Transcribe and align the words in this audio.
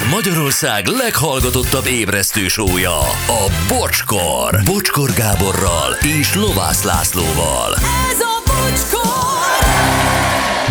Ez 0.00 0.06
Magyarország 0.10 0.86
leghallgatottabb 0.86 1.86
ébresztő 1.86 2.48
sója, 2.48 2.98
a 3.26 3.52
Bocskor. 3.68 4.60
Bocskor 4.64 5.10
Gáborral 5.12 5.92
és 6.20 6.34
Lovász 6.34 6.82
Lászlóval. 6.82 7.74
Ez 8.10 8.20
a 8.20 8.42
bocskor! 8.46 9.10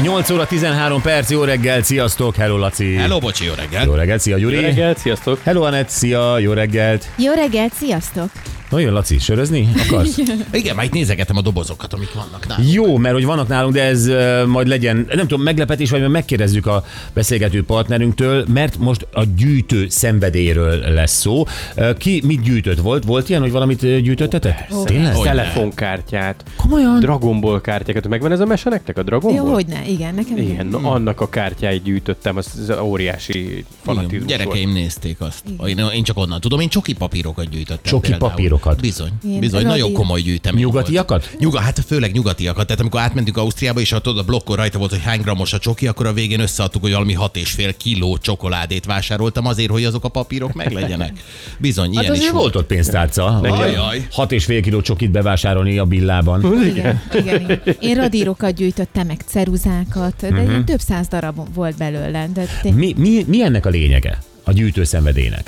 8 0.01 0.29
óra 0.29 0.47
13 0.47 1.01
perc, 1.01 1.29
jó 1.29 1.43
reggel, 1.43 1.81
sziasztok, 1.83 2.35
hello 2.35 2.57
Laci. 2.57 2.95
Hello, 2.95 3.19
bocsi, 3.19 3.45
jó 3.45 3.53
reggel. 3.53 3.85
Jó 3.85 3.93
reggelt, 3.93 4.21
szia 4.21 4.37
Gyuri. 4.37 4.55
Jó 4.55 4.61
reggelt, 4.61 4.97
sziasztok! 4.97 5.39
Hello 5.43 5.61
Anett, 5.61 5.89
szia, 5.89 6.37
jó 6.37 6.53
reggelt. 6.53 7.09
Jó 7.15 7.33
reggelt, 7.33 7.73
sziasztok! 7.73 8.29
Na 8.69 8.79
jön 8.79 8.93
Laci, 8.93 9.19
sörözni 9.19 9.69
akarsz? 9.87 10.17
Igen, 10.51 10.75
már 10.75 10.85
itt 10.85 10.91
nézegetem 10.91 11.37
a 11.37 11.41
dobozokat, 11.41 11.93
amik 11.93 12.13
vannak 12.13 12.47
nálunk. 12.47 12.73
Jó, 12.73 12.97
mert 12.97 13.13
hogy 13.13 13.25
vannak 13.25 13.47
nálunk, 13.47 13.73
de 13.73 13.83
ez 13.83 14.07
uh, 14.07 14.45
majd 14.45 14.67
legyen, 14.67 15.05
nem 15.09 15.27
tudom, 15.27 15.41
meglepetés, 15.41 15.89
vagy 15.89 16.09
megkérdezzük 16.09 16.65
a 16.65 16.83
beszélgető 17.13 17.63
partnerünktől, 17.63 18.45
mert 18.53 18.77
most 18.77 19.07
a 19.13 19.23
gyűjtő 19.35 19.89
szenvedélyről 19.89 20.77
lesz 20.93 21.19
szó. 21.19 21.43
Uh, 21.77 21.97
ki 21.97 22.21
mit 22.25 22.41
gyűjtött? 22.41 22.79
Volt, 22.79 23.03
volt 23.03 23.29
ilyen, 23.29 23.41
hogy 23.41 23.51
valamit 23.51 24.01
gyűjtöttetek? 24.01 24.67
Tényleg? 24.85 25.15
Hogy 25.15 25.25
ne. 25.25 25.31
Telefonkártyát, 25.31 26.43
Komolyan? 26.55 26.99
Dragon 26.99 27.39
Ball 27.39 27.61
kártyákat. 27.61 28.07
Megvan 28.07 28.31
ez 28.31 28.39
a 28.39 28.45
mese 28.45 28.69
nektek, 28.69 28.97
a 28.97 29.03
Dragon 29.03 29.33
Jó, 29.33 29.43
Ball? 29.43 29.53
hogy 29.53 29.65
ne, 29.65 29.87
igen, 29.87 30.15
nekem 30.15 30.37
Igen, 30.37 30.65
na, 30.65 30.77
annak 30.77 31.21
a 31.21 31.29
kártyáit 31.29 31.83
gyűjtöttem, 31.83 32.37
az, 32.37 32.67
az 32.69 32.77
óriási 32.79 33.65
fanatizmus 33.81 34.23
Igen, 34.23 34.37
Gyerekeim 34.37 34.71
nézték 34.71 35.21
azt. 35.21 35.43
Én, 35.65 35.77
én 35.95 36.03
csak 36.03 36.17
onnan 36.17 36.39
tudom, 36.39 36.59
én 36.59 36.69
csoki 36.69 36.93
papírokat 36.93 37.49
gyűjtöttem. 37.49 37.91
Csoki 37.91 38.09
például. 38.09 38.31
Papírokat? 38.59 38.81
Bizony, 38.81 39.11
Ilyen 39.23 39.39
bizony, 39.39 39.61
radír- 39.63 39.77
nagyon 39.79 39.93
komoly 39.93 40.21
gyűjtemény 40.21 40.61
Nyugatiakat? 40.63 41.25
Volt. 41.25 41.39
Nyuga, 41.39 41.59
hát 41.59 41.83
főleg 41.87 42.11
nyugatiakat. 42.11 42.65
Tehát 42.65 42.81
amikor 42.81 42.99
átmentünk 42.99 43.37
Ausztriába, 43.37 43.79
és 43.79 43.91
ott 43.91 44.05
a 44.05 44.23
blokkon 44.23 44.55
rajta 44.55 44.77
volt, 44.77 44.89
hogy 44.91 45.01
hány 45.03 45.21
grammos 45.21 45.53
a 45.53 45.57
csoki, 45.57 45.87
akkor 45.87 46.05
a 46.05 46.13
végén 46.13 46.39
összeadtuk, 46.39 46.81
hogy 46.81 46.91
valami 46.91 47.15
6,5 47.17 47.73
kiló 47.77 48.17
csokoládét 48.17 48.85
vásároltam 48.85 49.45
azért, 49.45 49.69
hogy 49.71 49.83
azok 49.83 50.03
a 50.03 50.09
papírok 50.09 50.53
meglegyenek. 50.53 51.11
Bizony, 51.57 51.93
Hát 51.95 52.03
ilyen 52.03 52.13
is 52.15 52.19
azért 52.19 52.33
volt 52.35 52.55
ott 52.55 52.65
pénztárca. 52.67 53.39
Ajaj. 53.39 54.07
6 54.11 54.31
és 54.31 54.45
fél 54.45 54.61
kiló 54.61 54.81
csokit 54.81 55.11
bevásárolni 55.11 55.77
a 55.77 55.85
billában. 55.85 56.63
igen, 56.65 57.01
igen, 57.13 57.41
igen. 57.41 57.61
Én 57.79 57.95
radírokat 57.95 58.53
gyűjtöttem, 58.53 59.07
meg 59.07 59.21
ceruzákat, 59.25 60.13
de 60.19 60.27
ilyen 60.43 60.65
több 60.65 60.79
száz 60.79 61.07
darab 61.07 61.53
volt 61.53 61.77
belőle. 61.77 62.27
De 62.33 62.45
tény- 62.61 62.73
Mi, 62.73 62.93
mi, 62.97 63.23
mi 63.27 63.41
ennek 63.43 63.65
a 63.65 63.69
lényege? 63.69 64.17
A 64.43 64.51
gyűjtő. 64.51 64.83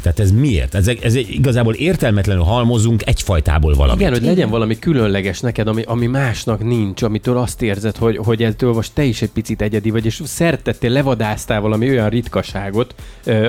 Tehát 0.02 0.20
ez 0.20 0.32
miért? 0.32 0.76
Ez, 0.76 0.88
ez 0.88 1.16
egy, 1.16 1.30
igazából 1.30 1.74
értelmetlenül 1.74 2.44
halmozunk 2.44 3.08
egyfajtából 3.08 3.74
valamit. 3.74 4.02
Igen, 4.02 4.14
hogy 4.14 4.24
legyen 4.24 4.50
valami 4.50 4.80
különleges 4.80 5.40
neked, 5.40 5.68
ami, 5.68 5.82
ami 5.86 6.06
másnak 6.06 6.64
nincs, 6.64 7.02
amitől 7.02 7.38
azt 7.38 7.62
érzed, 7.62 7.98
hogy, 7.98 8.18
hogy 8.18 8.44
ettől 8.44 8.74
most 8.74 8.92
te 8.94 9.04
is 9.04 9.22
egy 9.22 9.30
picit 9.30 9.62
egyedi 9.62 9.90
vagy, 9.90 10.06
és 10.06 10.22
szertettél, 10.26 10.90
levadáztál 10.90 11.62
valami 11.62 11.90
olyan 11.90 12.10
ritkaságot, 12.10 12.96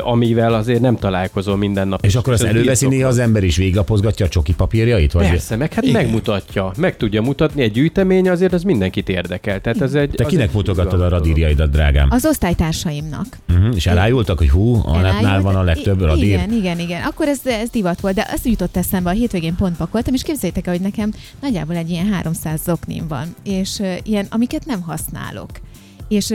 amivel 0.03 0.55
azért 0.55 0.81
nem 0.81 0.97
találkozol 0.97 1.57
minden 1.57 1.89
nap. 1.89 2.05
és 2.05 2.15
akkor 2.15 2.33
azt 2.33 2.43
ez 2.43 2.49
előveszi 2.49 2.87
néha 2.87 3.09
az 3.09 3.19
ember 3.19 3.45
is 3.45 3.57
végiglapozgatja 3.57 4.27
a 4.27 4.29
csoki 4.29 4.55
papírjait? 4.55 5.13
Vagy 5.13 5.29
Persze, 5.29 5.57
meg 5.57 5.73
hát 5.73 5.85
Igen. 5.85 6.03
megmutatja, 6.03 6.73
meg 6.77 6.97
tudja 6.97 7.23
mutatni, 7.23 7.63
egy 7.63 7.73
gyűjtemény 7.73 8.29
azért 8.29 8.53
az 8.53 8.63
mindenkit 8.63 9.09
érdekel. 9.09 9.61
Tehát 9.61 9.81
ez 9.81 9.95
egy, 9.95 10.11
Te 10.11 10.25
az 10.25 10.31
kinek 10.31 10.49
egy 10.49 10.55
mutogattad 10.55 11.01
a 11.01 11.09
radírjaidat, 11.09 11.71
drágám? 11.71 12.09
Az 12.11 12.27
osztálytársaimnak. 12.27 13.27
Uh-huh. 13.49 13.77
És 13.77 13.87
elájultak, 13.87 14.39
hogy 14.39 14.51
hú, 14.51 14.81
a 14.85 15.01
Elájult- 15.33 15.53
van 15.53 15.63
a 15.63 15.65
legtöbb 15.65 16.01
I- 16.01 16.05
radír. 16.05 16.25
Igen, 16.25 16.53
igen, 16.53 16.79
igen. 16.79 17.03
Akkor 17.03 17.29
ez, 17.29 17.41
ez 17.45 17.71
divat 17.71 18.01
volt, 18.01 18.15
de 18.15 18.29
azt 18.33 18.47
jutott 18.47 18.77
eszembe, 18.77 19.11
a 19.11 19.13
hétvégén 19.13 19.55
pont 19.57 19.77
pakoltam, 19.77 20.15
és 20.15 20.23
képzeljétek 20.23 20.67
el, 20.67 20.73
hogy 20.73 20.83
nekem 20.83 21.13
nagyjából 21.41 21.77
egy 21.77 21.91
ilyen 21.91 22.13
300 22.13 22.61
zoknim 22.63 23.09
van, 23.09 23.35
és 23.45 23.79
uh, 23.79 23.97
ilyen, 24.03 24.27
amiket 24.31 24.65
nem 24.67 24.81
használok. 24.81 25.51
És 26.13 26.35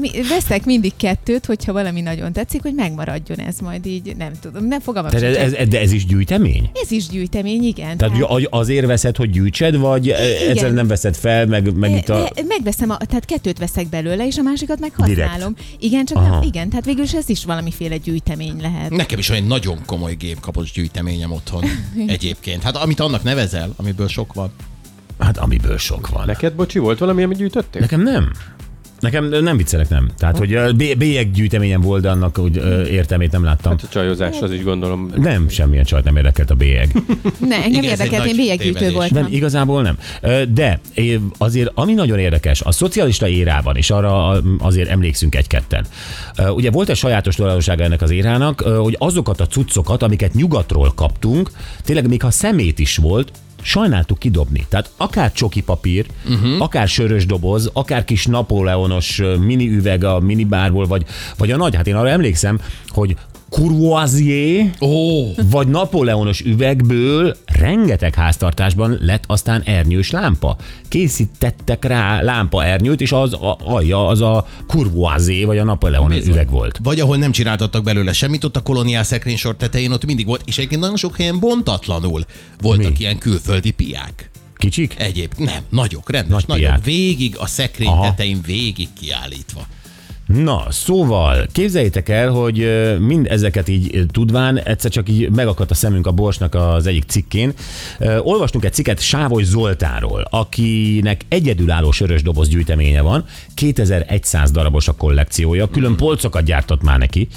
mi, 0.00 0.10
veszek 0.28 0.64
mindig 0.64 0.92
kettőt, 0.96 1.46
hogyha 1.46 1.72
valami 1.72 2.00
nagyon 2.00 2.32
tetszik, 2.32 2.62
hogy 2.62 2.74
megmaradjon 2.74 3.38
ez 3.38 3.58
majd 3.58 3.86
így, 3.86 4.16
nem 4.16 4.32
tudom, 4.40 4.66
nem 4.66 4.80
fogalmam 4.80 5.10
Tehát 5.10 5.36
ez, 5.36 5.52
ez, 5.52 5.68
de 5.68 5.80
ez 5.80 5.92
is 5.92 6.06
gyűjtemény? 6.06 6.70
ez 6.82 6.90
is 6.90 7.08
gyűjtemény, 7.08 7.62
igen. 7.62 7.96
Tehát 7.96 8.16
hogy 8.16 8.46
azért 8.50 8.86
veszed, 8.86 9.16
hogy 9.16 9.30
gyűjtsed, 9.30 9.76
vagy 9.76 10.08
egyszerűen 10.08 10.74
nem 10.74 10.86
veszed 10.86 11.16
fel, 11.16 11.46
meg, 11.46 11.74
meg 11.74 11.96
itt 11.96 12.08
a... 12.08 12.16
E- 12.16 12.32
e- 12.34 12.42
Megveszem, 12.48 12.90
a, 12.90 12.96
tehát 12.96 13.24
kettőt 13.24 13.58
veszek 13.58 13.88
belőle, 13.88 14.26
és 14.26 14.38
a 14.38 14.42
másikat 14.42 14.80
meg 14.80 14.92
Direkt. 15.04 15.28
használom. 15.28 15.54
Igen, 15.78 16.04
csak 16.04 16.16
Aha. 16.16 16.28
nem, 16.28 16.42
igen, 16.42 16.68
tehát 16.68 16.84
végül 16.84 17.02
is 17.02 17.14
ez 17.14 17.28
is 17.28 17.44
valamiféle 17.44 17.96
gyűjtemény 17.96 18.60
lehet. 18.60 18.90
Nekem 18.90 19.18
is 19.18 19.30
egy 19.30 19.46
nagyon 19.46 19.78
komoly 19.86 20.14
gépkapos 20.14 20.72
gyűjteményem 20.72 21.32
otthon 21.32 21.64
egyébként. 22.06 22.62
Hát 22.62 22.76
amit 22.76 23.00
annak 23.00 23.22
nevezel, 23.22 23.72
amiből 23.76 24.08
sok 24.08 24.34
van. 24.34 24.50
Hát 25.18 25.38
amiből 25.38 25.78
sok 25.78 26.08
van. 26.08 26.26
Neked, 26.26 26.52
bocsi, 26.52 26.78
volt 26.78 26.98
valami, 26.98 27.22
amit 27.22 27.36
gyűjtöttél? 27.36 27.80
Nekem 27.80 28.02
nem. 28.02 28.32
Nekem 29.02 29.24
nem 29.24 29.56
viccelek, 29.56 29.88
nem. 29.88 30.10
Tehát, 30.18 30.38
hogy 30.38 30.52
ö, 30.52 30.72
bé- 30.72 30.98
bélyeg 30.98 31.30
gyűjteményem 31.30 31.80
volt, 31.80 32.02
de 32.02 32.10
annak 32.10 32.36
hogy 32.36 32.56
értelmét 32.90 33.30
nem 33.30 33.44
láttam. 33.44 33.72
Hát 33.72 33.82
a 33.82 33.88
csajozás, 33.88 34.40
az 34.40 34.52
is 34.52 34.62
gondolom. 34.62 35.10
Nem, 35.16 35.48
semmilyen 35.48 35.84
csajt 35.84 36.04
nem 36.04 36.16
érdekelt 36.16 36.50
a 36.50 36.54
bélyeg. 36.54 36.92
Ne, 37.38 37.56
engem 37.56 37.70
Igen, 37.70 37.84
érdekelt, 37.84 38.26
én 38.26 38.36
bélyeggyűjtő 38.36 38.92
voltam. 38.92 39.22
Nem, 39.22 39.32
igazából 39.32 39.82
nem. 39.82 39.98
De 40.54 40.80
azért, 41.38 41.70
ami 41.74 41.94
nagyon 41.94 42.18
érdekes, 42.18 42.60
a 42.60 42.72
szocialista 42.72 43.28
érában, 43.28 43.76
és 43.76 43.90
arra 43.90 44.42
azért 44.58 44.88
emlékszünk 44.88 45.34
egy-ketten. 45.34 45.86
Ugye 46.54 46.70
volt 46.70 46.88
egy 46.88 46.96
sajátos 46.96 47.34
tulajdonsága 47.34 47.84
ennek 47.84 48.02
az 48.02 48.10
érának, 48.10 48.60
hogy 48.60 48.96
azokat 48.98 49.40
a 49.40 49.46
cuccokat, 49.46 50.02
amiket 50.02 50.34
nyugatról 50.34 50.92
kaptunk, 50.94 51.50
tényleg 51.84 52.08
még 52.08 52.22
ha 52.22 52.30
szemét 52.30 52.78
is 52.78 52.96
volt, 52.96 53.32
sajnáltuk 53.62 54.18
kidobni. 54.18 54.66
Tehát 54.68 54.90
akár 54.96 55.32
csoki 55.32 55.62
papír, 55.62 56.06
uh-huh. 56.24 56.62
akár 56.62 56.88
sörös 56.88 57.26
doboz, 57.26 57.70
akár 57.72 58.04
kis 58.04 58.26
napóleonos 58.26 59.22
mini 59.40 59.68
üveg 59.68 60.04
a 60.04 60.20
minibárból, 60.20 60.86
vagy, 60.86 61.04
vagy 61.38 61.50
a 61.50 61.56
nagy, 61.56 61.74
hát 61.74 61.86
én 61.86 61.96
arra 61.96 62.08
emlékszem, 62.08 62.60
hogy 62.88 63.16
Courvoisier, 63.52 64.70
Ó, 64.80 65.24
vagy 65.50 65.68
napóleonos 65.68 66.40
üvegből 66.40 67.36
rengeteg 67.46 68.14
háztartásban 68.14 68.98
lett 69.00 69.24
aztán 69.26 69.62
ernyős 69.64 70.10
lámpa. 70.10 70.56
Készítettek 70.88 71.84
rá 71.84 72.22
lámpa 72.22 72.64
ernyőt, 72.64 73.00
és 73.00 73.12
az 73.12 73.32
a 73.32 73.58
alja 73.64 74.06
az 74.06 74.20
a 74.20 74.46
Courvoisier, 74.66 75.46
vagy 75.46 75.58
a 75.58 75.64
napóleon 75.64 76.08
Bizony. 76.08 76.32
üveg 76.32 76.50
volt. 76.50 76.78
Vagy 76.82 77.00
ahol 77.00 77.16
nem 77.16 77.30
csináltattak 77.32 77.84
belőle 77.84 78.12
semmit, 78.12 78.44
ott 78.44 78.56
a 78.56 78.60
koloniál 78.62 79.02
szekrénysor 79.04 79.56
tetején 79.56 79.92
ott 79.92 80.04
mindig 80.04 80.26
volt, 80.26 80.42
és 80.46 80.56
egyébként 80.56 80.80
nagyon 80.80 80.96
sok 80.96 81.16
helyen 81.16 81.38
bontatlanul 81.40 82.24
voltak 82.60 82.90
Mi? 82.90 82.96
ilyen 82.98 83.18
külföldi 83.18 83.70
piák. 83.70 84.30
Kicsik? 84.56 84.94
Egyéb, 84.98 85.32
nem, 85.36 85.62
nagyok, 85.68 86.10
rendes, 86.10 86.30
Nagy 86.30 86.44
nagyok. 86.46 86.64
piák. 86.64 86.84
Végig 86.84 87.36
a 87.38 87.46
szekrény 87.46 87.88
Aha. 87.88 88.02
tetején 88.04 88.40
végig 88.46 88.88
kiállítva. 89.00 89.66
Na, 90.34 90.64
szóval 90.70 91.46
képzeljétek 91.52 92.08
el, 92.08 92.30
hogy 92.30 92.68
mind 93.00 93.26
ezeket 93.30 93.68
így 93.68 94.06
tudván, 94.10 94.58
egyszer 94.58 94.90
csak 94.90 95.08
így 95.08 95.30
megakadt 95.30 95.70
a 95.70 95.74
szemünk 95.74 96.06
a 96.06 96.12
Borsnak 96.12 96.54
az 96.54 96.86
egyik 96.86 97.04
cikkén. 97.06 97.52
Olvastunk 98.22 98.64
egy 98.64 98.72
cikket 98.72 99.00
Sávoly 99.00 99.42
Zoltánról, 99.42 100.26
akinek 100.30 101.20
egyedülálló 101.28 101.90
sörös 101.90 102.22
doboz 102.22 102.48
gyűjteménye 102.48 103.00
van, 103.00 103.24
2100 103.54 104.50
darabos 104.50 104.88
a 104.88 104.92
kollekciója, 104.92 105.68
külön 105.68 105.96
polcokat 105.96 106.44
gyártott 106.44 106.82
már 106.82 106.98
neki. 106.98 107.28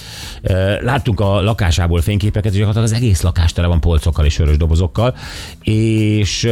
Ö, 0.41 0.81
Láttunk 0.81 1.19
a 1.19 1.41
lakásából 1.41 2.01
fényképeket, 2.01 2.51
és 2.51 2.57
gyakorlatilag 2.57 2.95
az 2.95 3.03
egész 3.03 3.22
lakás 3.22 3.53
tele 3.53 3.67
van 3.67 3.79
polcokkal 3.79 4.25
és 4.25 4.34
sörös 4.34 4.57
dobozokkal, 4.57 5.16
és 5.61 6.50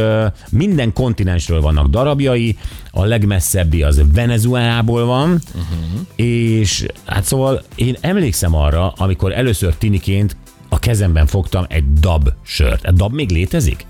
minden 0.50 0.92
kontinensről 0.92 1.60
vannak 1.60 1.86
darabjai, 1.86 2.56
a 2.96 3.04
legmesszebbi 3.04 3.82
az 3.82 4.02
Venezuelából 4.12 5.04
van, 5.04 5.30
uh-huh. 5.30 6.06
és 6.14 6.33
hát 7.04 7.24
szóval 7.24 7.62
én 7.74 7.96
emlékszem 8.00 8.54
arra, 8.54 8.92
amikor 8.96 9.32
először 9.32 9.74
tiniként 9.74 10.36
a 10.68 10.78
kezemben 10.78 11.26
fogtam 11.26 11.64
egy 11.68 11.92
dab 12.00 12.28
sört. 12.42 12.84
A 12.84 12.90
dab 12.92 13.12
még 13.12 13.30
létezik? 13.30 13.86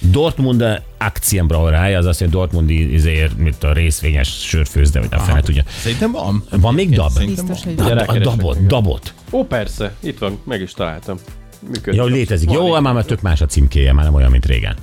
Dortmund 0.00 0.82
Aktienbrauerei, 0.98 1.94
az 1.94 2.06
azt 2.06 2.20
mondja, 2.20 2.38
Dortmundi 2.38 2.92
izért, 2.92 3.36
mint 3.36 3.64
a 3.64 3.72
részvényes 3.72 4.28
sörfőzde, 4.28 5.00
vagy 5.00 5.08
a 5.12 5.18
fene 5.18 5.40
tudja. 5.40 5.62
Szerintem 5.80 6.12
van. 6.12 6.44
Van 6.50 6.74
még 6.74 6.90
dab? 6.90 7.10
Szerintem 7.10 7.46
Biztos, 7.46 7.74
van. 7.74 7.88
hogy 7.88 7.98
A, 7.98 8.12
a 8.12 8.18
dabot, 8.18 8.66
dabot. 8.66 9.14
Ó, 9.30 9.44
persze, 9.44 9.94
itt 10.00 10.18
van, 10.18 10.38
meg 10.44 10.60
is 10.60 10.72
találtam. 10.72 11.18
Működik. 11.68 11.94
Ja, 11.94 12.02
hogy 12.02 12.12
létezik. 12.12 12.48
Van 12.48 12.56
Jó, 12.56 12.80
már, 12.80 12.94
már 12.94 13.04
tök 13.04 13.20
más 13.20 13.40
a 13.40 13.46
címkéje, 13.46 13.92
már 13.92 14.04
nem 14.04 14.14
olyan, 14.14 14.30
mint 14.30 14.46
régen. 14.46 14.76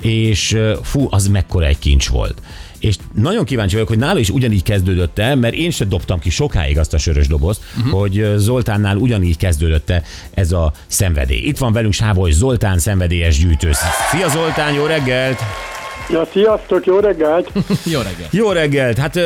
És 0.00 0.58
fú, 0.82 1.06
az 1.10 1.28
mekkora 1.28 1.66
egy 1.66 1.78
kincs 1.78 2.08
volt. 2.08 2.42
És 2.82 2.96
nagyon 3.14 3.44
kíváncsi 3.44 3.72
vagyok, 3.72 3.88
hogy 3.88 3.98
nála 3.98 4.18
is 4.18 4.30
ugyanígy 4.30 4.62
kezdődött 4.62 5.18
el, 5.18 5.36
mert 5.36 5.54
én 5.54 5.70
se 5.70 5.84
dobtam 5.84 6.18
ki 6.18 6.30
sokáig 6.30 6.78
azt 6.78 6.94
a 6.94 6.98
sörös 6.98 7.26
dobozt, 7.26 7.62
uh-huh. 7.78 8.00
hogy 8.00 8.32
Zoltánnál 8.36 8.96
ugyanígy 8.96 9.36
kezdődött 9.36 9.90
-e 9.90 10.02
ez 10.34 10.52
a 10.52 10.72
szenvedély. 10.86 11.40
Itt 11.40 11.58
van 11.58 11.72
velünk 11.72 11.92
Sávoly 11.92 12.30
Zoltán, 12.30 12.78
szenvedélyes 12.78 13.38
gyűjtő. 13.38 13.70
Szia 14.10 14.28
Zoltán, 14.28 14.72
jó 14.72 14.86
reggelt! 14.86 15.38
Ja, 16.10 16.28
sziasztok, 16.32 16.86
jó 16.86 16.98
reggelt! 16.98 17.52
Jó 17.92 18.00
reggel. 18.00 18.28
Jó 18.30 18.50
reggelt! 18.50 18.98
Hát 18.98 19.18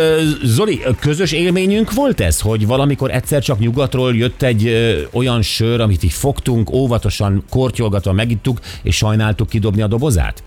Zoli, 0.42 0.80
közös 1.00 1.32
élményünk 1.32 1.92
volt 1.92 2.20
ez, 2.20 2.40
hogy 2.40 2.66
valamikor 2.66 3.10
egyszer 3.10 3.42
csak 3.42 3.58
nyugatról 3.58 4.16
jött 4.16 4.42
egy 4.42 4.66
ö, 4.66 5.00
olyan 5.12 5.42
sör, 5.42 5.80
amit 5.80 6.02
így 6.02 6.12
fogtunk, 6.12 6.72
óvatosan, 6.72 7.44
kortyolgatva 7.50 8.12
megittuk, 8.12 8.58
és 8.82 8.96
sajnáltuk 8.96 9.48
kidobni 9.48 9.82
a 9.82 9.86
dobozát? 9.86 10.42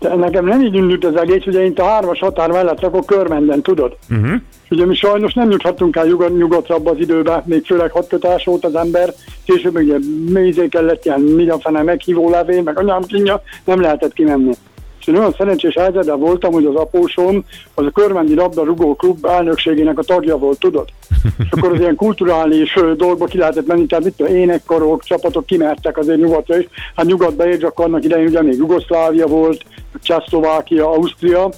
De 0.00 0.14
nekem 0.14 0.44
nem 0.44 0.60
így 0.62 0.74
indult 0.74 1.04
az 1.04 1.16
egész, 1.16 1.46
ugye 1.46 1.64
én 1.64 1.72
a 1.76 1.84
hármas 1.84 2.18
határ 2.18 2.50
mellett 2.50 2.80
lakok 2.80 3.06
körmenden, 3.06 3.62
tudod? 3.62 3.96
Uh-huh. 4.10 4.40
Ugye 4.70 4.86
mi 4.86 4.94
sajnos 4.94 5.34
nem 5.34 5.50
juthattunk 5.50 5.96
el 5.96 6.06
nyugat, 6.06 6.36
nyugatra 6.36 6.74
abba 6.74 6.90
az 6.90 6.98
időbe, 6.98 7.42
még 7.46 7.66
főleg 7.66 7.90
hat 7.90 8.08
kötás 8.08 8.44
volt 8.44 8.64
az 8.64 8.74
ember, 8.74 9.12
később 9.44 9.76
ugye 9.76 9.96
mézé 10.28 10.68
kellett 10.68 11.04
ilyen 11.04 11.20
milyen 11.20 11.60
fene 11.60 11.82
meghívó 11.82 12.30
levél, 12.30 12.62
meg 12.62 12.78
anyám 12.78 13.02
kínja, 13.02 13.42
nem 13.64 13.80
lehetett 13.80 14.12
kimenni. 14.12 14.52
És 15.00 15.06
én 15.06 15.16
olyan 15.16 15.34
szerencsés 15.36 15.74
helyzetben 15.74 16.18
voltam, 16.18 16.52
hogy 16.52 16.64
az 16.64 16.74
apósom 16.74 17.44
az 17.74 17.86
a 17.86 17.90
Körmendi 17.90 18.34
Labdarúgó 18.34 18.94
Klub 18.94 19.24
elnökségének 19.24 19.98
a 19.98 20.02
tagja 20.02 20.36
volt, 20.36 20.58
tudod? 20.58 20.88
És 21.38 21.46
akkor 21.50 21.72
az 21.72 21.80
ilyen 21.80 21.96
kulturális 21.96 22.72
dolgokba 22.74 23.24
ki 23.26 23.38
lehetett 23.38 23.66
menni, 23.66 23.86
tehát 23.86 24.04
mit 24.04 24.14
tudom, 24.16 24.34
énekkarok, 24.34 25.04
csapatok 25.04 25.46
kimertek 25.46 25.98
azért 25.98 26.18
nyugatra 26.18 26.58
is. 26.58 26.68
Hát 26.96 27.06
nyugatba 27.06 27.48
érts, 27.48 27.62
akkor 27.62 27.84
annak 27.84 28.04
idején 28.04 28.26
ugye 28.26 28.42
még 28.42 28.56
Jugoszlávia 28.56 29.26
volt, 29.26 29.64
Csehszlovákia, 30.02 30.90
Ausztria, 30.90 31.48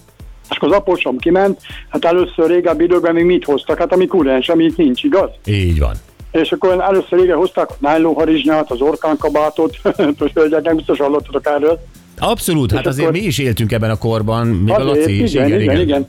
és 0.50 0.56
akkor 0.56 0.69
az 0.69 0.75
apósom 0.75 1.19
kiment, 1.19 1.61
hát 1.89 2.05
először 2.05 2.47
régebbi 2.47 2.85
időkben 2.85 3.15
még 3.15 3.25
mit 3.25 3.44
hoztak, 3.44 3.79
hát 3.79 3.93
ami 3.93 4.06
kurens, 4.06 4.49
ami 4.49 4.65
itt 4.65 4.77
nincs, 4.77 5.03
igaz? 5.03 5.31
Így 5.44 5.79
van. 5.79 5.94
És 6.33 6.53
akkor 6.53 6.81
először 6.81 7.19
régen 7.19 7.37
hozták 7.37 7.71
a 7.71 7.75
nájlóharizsnyát, 7.79 8.71
az 8.71 8.81
orkánkabátot, 8.81 9.77
most 10.19 10.35
hölgyeknek 10.35 10.75
biztos 10.75 10.99
hallottatok 10.99 11.47
erről. 11.47 11.81
Abszolút, 12.22 12.72
hát 12.72 12.86
azért 12.86 13.08
akkor- 13.08 13.20
mi 13.20 13.26
is 13.26 13.38
éltünk 13.38 13.72
ebben 13.72 13.90
a 13.90 13.96
korban, 13.96 14.46
még 14.46 14.74
a 14.74 14.78
Azért, 14.78 14.96
Laci 14.96 15.22
is. 15.22 15.34
igen, 15.34 15.60
igen, 15.60 15.80
igen. 15.80 16.06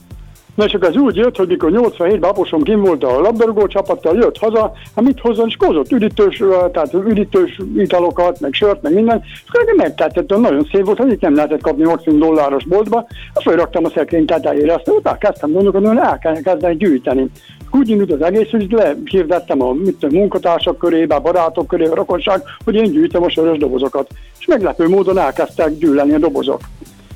Na 0.55 0.65
akkor 0.65 0.89
ez 0.89 0.95
úgy 0.95 1.15
jött, 1.15 1.37
hogy 1.37 1.47
mikor 1.47 1.71
87-ben 1.73 2.29
aposom 2.29 2.61
kim 2.61 2.81
volt 2.81 3.03
a 3.03 3.19
labdarúgó 3.19 3.67
csapattal, 3.67 4.15
jött 4.15 4.37
haza, 4.37 4.73
hát 4.95 5.05
mit 5.05 5.19
hozzon, 5.19 5.47
és 5.47 5.55
hozott 5.59 5.91
üdítős, 5.91 6.43
tehát 6.71 6.93
üdítős 6.93 7.59
italokat, 7.77 8.39
meg 8.39 8.53
sört, 8.53 8.81
meg 8.81 8.93
minden, 8.93 9.21
és 9.23 9.43
akkor 9.47 9.59
nekem 9.59 9.75
megtettettem, 9.75 10.41
nagyon 10.41 10.67
szép 10.71 10.85
volt, 10.85 10.97
hogy 10.97 11.11
itt 11.11 11.21
nem 11.21 11.35
lehetett 11.35 11.61
kapni 11.61 11.83
maximum 11.83 12.19
dolláros 12.19 12.65
boltba, 12.65 13.07
azt 13.33 13.45
felraktam 13.45 13.85
a 13.85 13.89
szekrény 13.89 14.25
tetejére, 14.25 14.73
aztán 14.73 14.95
utána 14.95 15.17
kezdtem 15.17 15.51
gondolkodni, 15.51 15.87
hogy 15.87 15.97
el 15.97 16.17
kell 16.17 16.41
kezdeni 16.41 16.75
gyűjteni. 16.75 17.29
Úgy 17.71 17.89
indult 17.89 18.11
az 18.11 18.21
egész, 18.21 18.49
hogy 18.49 18.71
lehirdettem 18.71 19.61
a 19.61 19.73
mit 19.73 19.95
tudom, 19.95 20.19
munkatársak 20.19 20.77
körébe, 20.77 21.15
a 21.15 21.19
barátok 21.19 21.67
körébe, 21.67 21.95
rokonság, 21.95 22.41
hogy 22.63 22.75
én 22.75 22.91
gyűjtöm 22.91 23.23
a 23.23 23.29
sörös 23.29 23.57
dobozokat. 23.57 24.07
És 24.39 24.45
meglepő 24.45 24.87
módon 24.87 25.17
elkezdtek 25.17 25.77
gyűlölni 25.77 26.13
a 26.13 26.17
dobozok. 26.17 26.59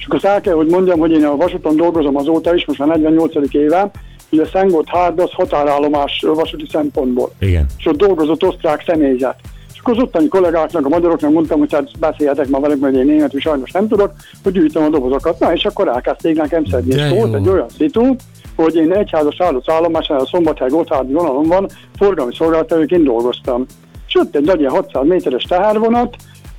Akkor 0.08 0.30
el 0.30 0.42
kell, 0.42 0.54
hogy 0.54 0.68
mondjam, 0.68 1.00
hogy 1.00 1.12
én 1.12 1.26
a 1.26 1.36
vasúton 1.36 1.76
dolgozom 1.76 2.16
azóta 2.16 2.56
is, 2.56 2.66
most 2.66 2.80
már 2.80 2.88
48. 2.88 3.54
éve, 3.54 3.92
ugye 4.30 4.46
Szengott 4.46 4.88
Hárd 4.88 5.20
az 5.20 5.32
határállomás 5.32 6.26
vasúti 6.36 6.66
szempontból. 6.72 7.32
Igen. 7.40 7.66
És 7.78 7.86
ott 7.86 7.98
dolgozott 7.98 8.44
osztrák 8.44 8.84
személyzet. 8.86 9.36
És 9.74 9.80
akkor 9.80 9.94
az 9.94 10.04
ottani 10.04 10.28
kollégáknak, 10.28 10.86
a 10.86 10.90
magyaroknak 10.90 11.32
mondtam, 11.32 11.60
hogy 11.60 11.74
hát 11.74 12.00
beszéljetek 12.00 12.48
ma 12.48 12.60
velük, 12.60 12.80
mert 12.80 12.96
én 12.96 13.06
németül 13.06 13.40
sajnos 13.40 13.72
nem 13.72 13.88
tudok, 13.88 14.12
hogy 14.44 14.54
gyűjtöm 14.54 14.84
a 14.84 14.90
dobozokat. 14.90 15.40
Na, 15.40 15.54
és 15.54 15.66
akkor 15.66 15.88
elkezdték 15.88 16.36
nekem 16.36 16.66
szedni. 16.66 16.94
De 16.94 17.06
És 17.06 17.20
volt 17.20 17.34
egy 17.34 17.48
olyan 17.48 17.70
szitu, 17.78 18.16
hogy 18.56 18.76
én 18.76 18.94
egyházas 18.94 19.42
állott 19.42 19.70
állomásnál 19.70 20.20
a 20.20 20.26
Szombathely 20.26 20.70
Gotthárdi 20.70 21.14
vonalon 21.14 21.48
van, 21.48 21.68
forgalmi 21.98 22.36
szolgáltatóként 22.36 23.04
dolgoztam. 23.04 23.66
És 24.08 24.16
ott 24.16 24.36
egy 24.36 24.46
nagy 24.46 24.60
ilyen 24.60 24.72
600 24.72 25.08
méteres 25.08 25.44
tehervonat, 25.44 26.16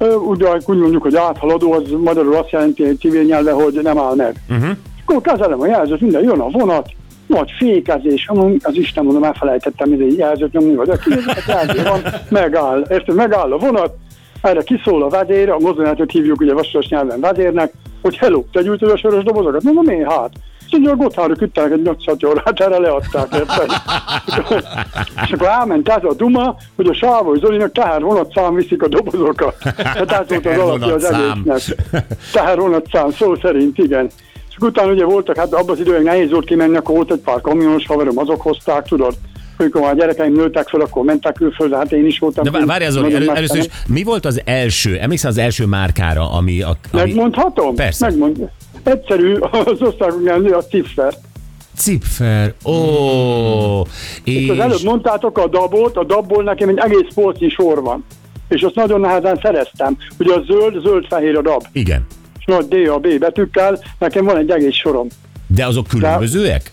ugye 0.07 0.49
úgy 0.67 0.79
mondjuk, 0.79 1.03
hogy 1.03 1.17
áthaladó, 1.17 1.73
az 1.73 1.83
magyarul 2.03 2.35
azt 2.35 2.51
jelenti 2.51 2.85
egy 2.85 2.99
civil 3.01 3.23
nyelve, 3.23 3.53
hogy 3.53 3.79
nem 3.83 3.99
áll 3.99 4.15
meg. 4.15 4.37
Uh-huh. 4.49 4.77
Akkor 5.05 5.21
kezelem 5.21 5.61
a 5.61 5.67
jelzőt, 5.67 6.01
minden 6.01 6.23
jön 6.23 6.41
a 6.41 6.49
vonat, 6.49 6.89
nagy 7.27 7.51
fékezés, 7.59 8.31
az 8.63 8.75
Isten 8.75 9.05
mondom, 9.05 9.25
elfelejtettem 9.25 9.93
ide 9.93 10.05
egy 10.05 10.17
jelzőt 10.17 10.53
nyomni, 10.53 10.75
vagy 10.75 10.89
aki 10.89 11.11
jelző 11.47 11.83
van, 11.83 12.01
megáll, 12.29 12.87
érted, 12.91 13.15
megáll 13.15 13.53
a 13.53 13.59
vonat, 13.59 13.95
erre 14.43 14.63
kiszól 14.63 15.03
a 15.03 15.09
vezér, 15.09 15.51
a 15.51 15.59
mozdonyátot 15.59 16.11
hívjuk 16.11 16.41
ugye 16.41 16.53
vasutas 16.53 16.89
nyelven 16.89 17.21
vezérnek, 17.21 17.73
hogy 18.03 18.17
hello, 18.17 18.43
te 18.53 18.63
gyűjtöd 18.63 18.91
a 18.91 18.97
sörös 18.97 19.25
dobozokat? 19.25 19.63
Mondom, 19.63 19.89
én 19.89 20.09
hát. 20.09 20.31
És 20.69 20.75
mondja, 20.75 20.93
a 20.93 20.97
Gotthárok 20.97 21.43
üttek 21.43 21.73
egy 21.73 21.83
800 21.83 22.17
órát, 22.27 22.61
erre 22.61 22.79
leadták, 22.79 23.35
érted? 23.35 23.71
és 25.25 25.33
akkor 25.33 25.47
elment 25.47 25.89
ez 25.89 26.05
a 26.05 26.15
duma, 26.15 26.57
hogy 26.77 26.87
a 26.87 26.95
Sávoj 26.95 27.39
Zolinak 27.39 27.73
tehervonatszám 27.73 28.55
viszik 28.55 28.83
a 28.83 28.89
dobozokat. 28.89 29.57
Hát 29.77 30.13
ez 30.13 30.29
volt 30.29 30.47
az 30.47 30.59
alapja 30.59 30.95
az 30.95 31.05
egésznek. 31.05 32.07
Tehervonatszám, 32.33 33.11
szó 33.11 33.35
szerint, 33.35 33.79
igen. 33.79 34.11
És 34.49 34.57
akkor 34.57 34.69
utána 34.69 34.93
ugye 34.93 35.05
voltak, 35.05 35.37
hát 35.37 35.53
abban 35.53 35.71
az 35.71 35.81
időben 35.81 36.03
nehéz 36.03 36.31
volt 36.31 36.47
kimenni, 36.47 36.77
akkor 36.77 36.95
volt 36.95 37.13
egy 37.13 37.21
pár 37.21 37.41
kamionos 37.41 37.87
haverom, 37.87 38.19
azok 38.19 38.41
hozták, 38.41 38.87
tudod. 38.87 39.15
Amikor 39.59 39.81
már 39.81 39.93
a 39.93 39.95
gyerekeim 39.95 40.33
nőttek 40.33 40.69
fel, 40.69 40.81
akkor 40.81 41.05
mentek 41.05 41.35
külföldre, 41.35 41.77
hát 41.77 41.93
én 41.93 42.07
is 42.07 42.19
voltam. 42.19 42.45
De 42.45 42.51
vá- 42.51 42.59
kint, 42.59 42.71
várjál 42.71 42.91
Zoli, 42.91 43.15
elő, 43.15 43.31
először 43.35 43.57
is, 43.57 43.67
mi 43.87 44.03
volt 44.03 44.25
az 44.25 44.41
első, 44.45 44.97
emlékszel 44.99 45.31
az 45.31 45.39
első 45.39 45.67
márkára, 45.67 46.31
ami... 46.33 46.63
A, 46.63 46.77
ami 46.93 47.03
Megmondhatom? 47.03 47.75
Persze. 47.75 48.07
Megmond. 48.07 48.51
Egyszerű, 48.89 49.35
az 49.51 49.81
országoknál 49.83 50.39
nő 50.39 50.51
a 50.51 50.65
cipfer. 50.65 51.15
Cipfer, 51.77 52.55
ó, 52.65 52.73
és... 54.25 54.49
Az 54.49 54.59
előbb 54.59 54.83
mondtátok 54.83 55.39
a 55.39 55.47
dabot, 55.47 55.97
a 55.97 56.05
dabból 56.05 56.43
nekem 56.43 56.69
egy 56.69 56.79
egész 56.79 57.15
polcnyi 57.15 57.49
sor 57.49 57.83
van. 57.83 58.05
És 58.49 58.63
azt 58.63 58.75
nagyon 58.75 59.01
nehezen 59.01 59.39
szereztem. 59.43 59.97
Ugye 60.19 60.35
a 60.35 60.43
zöld, 60.47 60.83
zöld-fehér 60.83 61.37
a 61.37 61.43
dab. 61.43 61.63
Igen. 61.73 62.07
És 62.39 62.45
nagy 62.45 62.69
D, 62.69 62.89
A, 62.89 62.99
B 62.99 63.19
betűkkel, 63.19 63.79
nekem 63.99 64.25
van 64.25 64.37
egy 64.37 64.51
egész 64.51 64.75
sorom. 64.75 65.07
De 65.47 65.67
azok 65.67 65.87
különbözőek? 65.87 66.73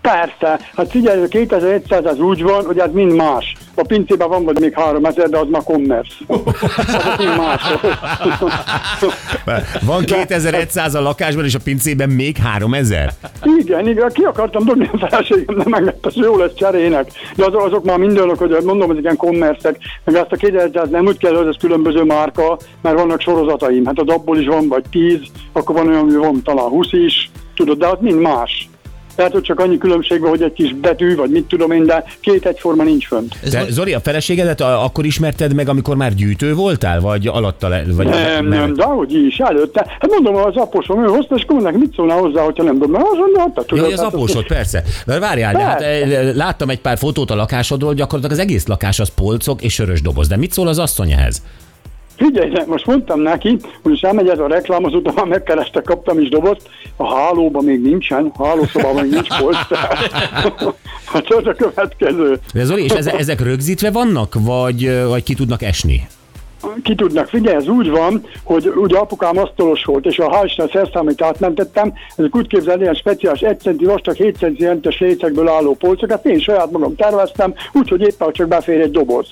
Persze, 0.00 0.58
hát 0.76 0.90
figyelj, 0.90 1.22
a 1.22 1.26
2100 1.26 2.04
az 2.04 2.18
úgy 2.18 2.42
van, 2.42 2.64
hogy 2.64 2.78
ez 2.78 2.90
mind 2.92 3.12
más. 3.12 3.56
A 3.78 3.84
pincében 3.86 4.28
van 4.28 4.44
vagy 4.44 4.60
még 4.60 4.74
3000, 4.74 5.28
de 5.28 5.38
az 5.38 5.46
ma 5.50 5.60
commerce. 5.60 6.14
Az 6.26 7.24
más. 7.36 7.62
Van 9.82 10.04
2100 10.04 10.94
a 10.94 11.00
lakásban, 11.00 11.44
és 11.44 11.54
a 11.54 11.58
pincében 11.64 12.08
még 12.08 12.36
3000? 12.36 13.12
Igen, 13.58 13.88
igen, 13.88 14.10
ki 14.12 14.22
akartam 14.22 14.64
dobni 14.64 14.90
a 14.92 15.06
feleségem, 15.06 15.56
nem 15.56 15.92
hogy 16.02 16.16
jó 16.16 16.36
lesz 16.36 16.54
cserének. 16.54 17.10
De 17.36 17.44
azok, 17.44 17.64
azok 17.64 17.84
már 17.84 17.98
mindenok, 17.98 18.38
hogy 18.38 18.56
mondom, 18.64 18.88
hogy 18.88 18.98
igen, 18.98 19.16
commerce 19.16 19.76
meg 20.04 20.14
ezt 20.14 20.32
a 20.32 20.36
2100 20.36 20.88
nem 20.88 21.06
úgy 21.06 21.18
kell, 21.18 21.34
hogy 21.34 21.46
ez 21.46 21.56
különböző 21.60 22.02
márka, 22.02 22.58
mert 22.82 22.98
vannak 22.98 23.20
sorozataim. 23.20 23.84
Hát 23.84 23.98
az 23.98 24.08
abból 24.08 24.38
is 24.38 24.46
van 24.46 24.68
vagy 24.68 24.84
10, 24.90 25.20
akkor 25.52 25.74
van 25.74 25.88
olyan, 25.88 26.04
hogy 26.04 26.14
van 26.14 26.42
talán 26.42 26.68
20 26.68 26.92
is, 26.92 27.30
tudod, 27.54 27.78
de 27.78 27.86
az 27.86 27.98
mind 28.00 28.20
más. 28.20 28.68
Tehát 29.18 29.34
ott 29.34 29.42
csak 29.42 29.60
annyi 29.60 29.78
különbség 29.78 30.20
van, 30.20 30.30
hogy 30.30 30.42
egy 30.42 30.52
kis 30.52 30.74
betű, 30.74 31.16
vagy 31.16 31.30
mit 31.30 31.44
tudom 31.44 31.70
én, 31.70 31.84
de 31.86 32.04
két 32.20 32.46
egyforma 32.46 32.82
nincs 32.82 33.06
fönt. 33.06 33.34
De 33.50 33.64
Zoli, 33.70 33.92
a 33.94 34.00
feleségedet 34.00 34.60
akkor 34.60 35.04
ismerted 35.04 35.54
meg, 35.54 35.68
amikor 35.68 35.96
már 35.96 36.14
gyűjtő 36.14 36.54
voltál? 36.54 37.00
Vagy 37.00 37.26
alatta 37.26 37.68
le, 37.68 37.82
vagy 37.86 38.06
Nem, 38.06 38.46
nem, 38.46 38.74
de 38.74 38.82
ahogy 38.82 39.14
is, 39.14 39.38
előtte. 39.38 39.86
Hát 40.00 40.10
mondom, 40.10 40.34
az 40.34 40.56
aposom, 40.56 41.04
ő 41.04 41.06
hozta, 41.06 41.34
és 41.34 41.42
akkor 41.48 41.72
mit 41.72 41.94
szólna 41.94 42.12
hozzá, 42.14 42.42
hogyha 42.42 42.62
nem 42.62 42.78
dobna? 42.78 42.98
Azt 42.98 43.18
mondja, 43.18 43.40
hát 43.40 43.50
te 43.54 43.60
Ja, 43.60 43.66
tudod. 43.66 43.84
hogy 43.84 43.92
az 43.92 44.00
hát 44.00 44.14
apósod, 44.14 44.46
persze. 44.46 44.82
De 45.06 45.18
várjál, 45.18 45.52
de 45.52 45.62
hát 45.62 45.78
Persze. 45.78 46.18
eh, 46.18 46.34
láttam 46.34 46.70
egy 46.70 46.80
pár 46.80 46.98
fotót 46.98 47.30
a 47.30 47.34
lakásodról, 47.34 47.94
gyakorlatilag 47.94 48.38
az 48.40 48.44
egész 48.44 48.66
lakás 48.66 49.00
az 49.00 49.08
polcok 49.08 49.62
és 49.62 49.72
sörös 49.74 50.02
doboz. 50.02 50.28
De 50.28 50.36
mit 50.36 50.52
szól 50.52 50.68
az 50.68 50.78
asszony 50.78 51.10
ehhez? 51.12 51.42
Figyelj, 52.18 52.52
most 52.66 52.86
mondtam 52.86 53.20
neki, 53.20 53.48
hogy 53.82 53.90
most 53.90 54.04
elmegy 54.04 54.28
ez 54.28 54.38
a 54.38 54.46
reklám, 54.46 54.84
azután 54.84 55.14
már 55.14 55.26
megkerestek, 55.26 55.82
kaptam 55.82 56.20
is 56.20 56.28
dobozt, 56.28 56.68
a 56.96 57.14
hálóban 57.14 57.64
még 57.64 57.82
nincsen, 57.82 58.32
a 58.36 58.46
hálószobában 58.46 59.02
még 59.02 59.10
nincs 59.10 59.38
polc. 59.38 59.56
hát 61.12 61.30
az 61.30 61.46
a 61.46 61.54
következő. 61.56 62.38
De 62.52 62.64
Zoli, 62.64 62.82
és 62.82 62.92
eze- 62.92 63.14
ezek 63.14 63.40
rögzítve 63.40 63.90
vannak, 63.90 64.34
vagy, 64.38 65.02
vagy 65.08 65.22
ki 65.22 65.34
tudnak 65.34 65.62
esni? 65.62 66.06
Ki 66.82 66.94
tudnak, 66.94 67.28
figyelj, 67.28 67.56
ez 67.56 67.68
úgy 67.68 67.90
van, 67.90 68.26
hogy 68.42 68.72
ugye 68.76 68.98
apukám 68.98 69.38
asztalos 69.38 69.84
volt, 69.84 70.06
és 70.06 70.18
a 70.18 70.34
hálisten 70.34 70.68
szerszámait 70.72 71.22
átmentettem, 71.22 71.92
ezek 72.16 72.36
úgy 72.36 72.46
képzelni, 72.46 72.82
ilyen 72.82 72.94
speciális 72.94 73.40
1 73.40 73.60
centi 73.60 73.84
vastag, 73.84 74.14
7 74.14 74.36
centi 74.36 74.62
jentes 74.62 74.98
lécekből 74.98 75.48
álló 75.48 75.74
polcokat, 75.74 76.26
én 76.26 76.38
saját 76.38 76.70
magam 76.70 76.94
terveztem, 76.94 77.54
úgyhogy 77.72 78.00
éppen 78.00 78.32
csak 78.32 78.48
befér 78.48 78.80
egy 78.80 78.90
doboz. 78.90 79.26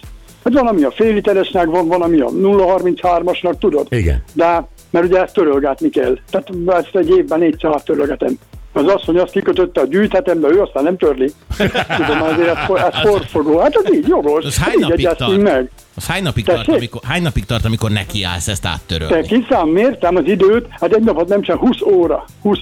Hát 0.47 0.55
van, 0.55 0.67
ami 0.67 0.83
a 0.83 0.91
fél 0.91 1.15
literesnek 1.15 1.67
van, 1.67 1.89
van, 1.89 2.03
ami 2.03 2.21
a 2.21 2.29
0,33-asnak, 2.29 3.59
tudod? 3.59 3.87
Igen. 3.91 4.23
De, 4.33 4.69
mert 4.91 5.05
ugye 5.07 5.23
ezt 5.23 5.35
törölgetni 5.35 5.89
kell. 5.91 6.19
Tehát 6.31 6.51
ezt 6.67 6.97
egy 6.97 7.09
évben 7.11 7.39
négyszer 7.39 7.83
törölgetem. 7.83 8.39
Az 8.73 8.87
asszony 8.87 9.19
azt 9.19 9.33
kikötötte, 9.33 9.81
a 9.81 9.87
gyűjthetem, 9.87 10.41
de 10.41 10.49
ő 10.49 10.61
aztán 10.61 10.83
nem 10.83 10.97
törli. 10.97 11.33
Tudom, 11.97 12.23
azért 12.23 12.49
ez, 12.49 12.65
for- 12.67 12.79
ez 12.79 13.01
forfogó. 13.01 13.59
Hát 13.59 13.81
ez 13.85 13.95
így 13.95 14.07
jogos. 14.09 14.45
Az 14.45 14.59
hány 14.59 14.75
így 14.75 14.81
napig 14.81 15.05
egyeztünk 15.05 15.31
tart? 15.31 15.43
meg. 15.43 15.71
Az 15.97 16.07
hány 16.07 16.23
napig, 16.23 16.45
tart, 16.45 16.69
amikor, 16.69 17.01
hány 17.05 17.23
napig 17.23 17.45
tart, 17.45 17.65
amikor 17.65 17.91
nekiállsz 17.91 18.49
ezt 18.49 18.63
Te 18.63 18.69
áttörölni? 18.69 19.27
kiszám, 19.27 19.69
mértem 19.69 20.17
az 20.17 20.25
időt, 20.27 20.67
hát 20.71 20.93
egy 20.95 21.03
napot 21.03 21.29
nem 21.29 21.43
sem 21.43 21.59
20 21.59 21.81
óra. 21.83 22.25
20. 22.43 22.59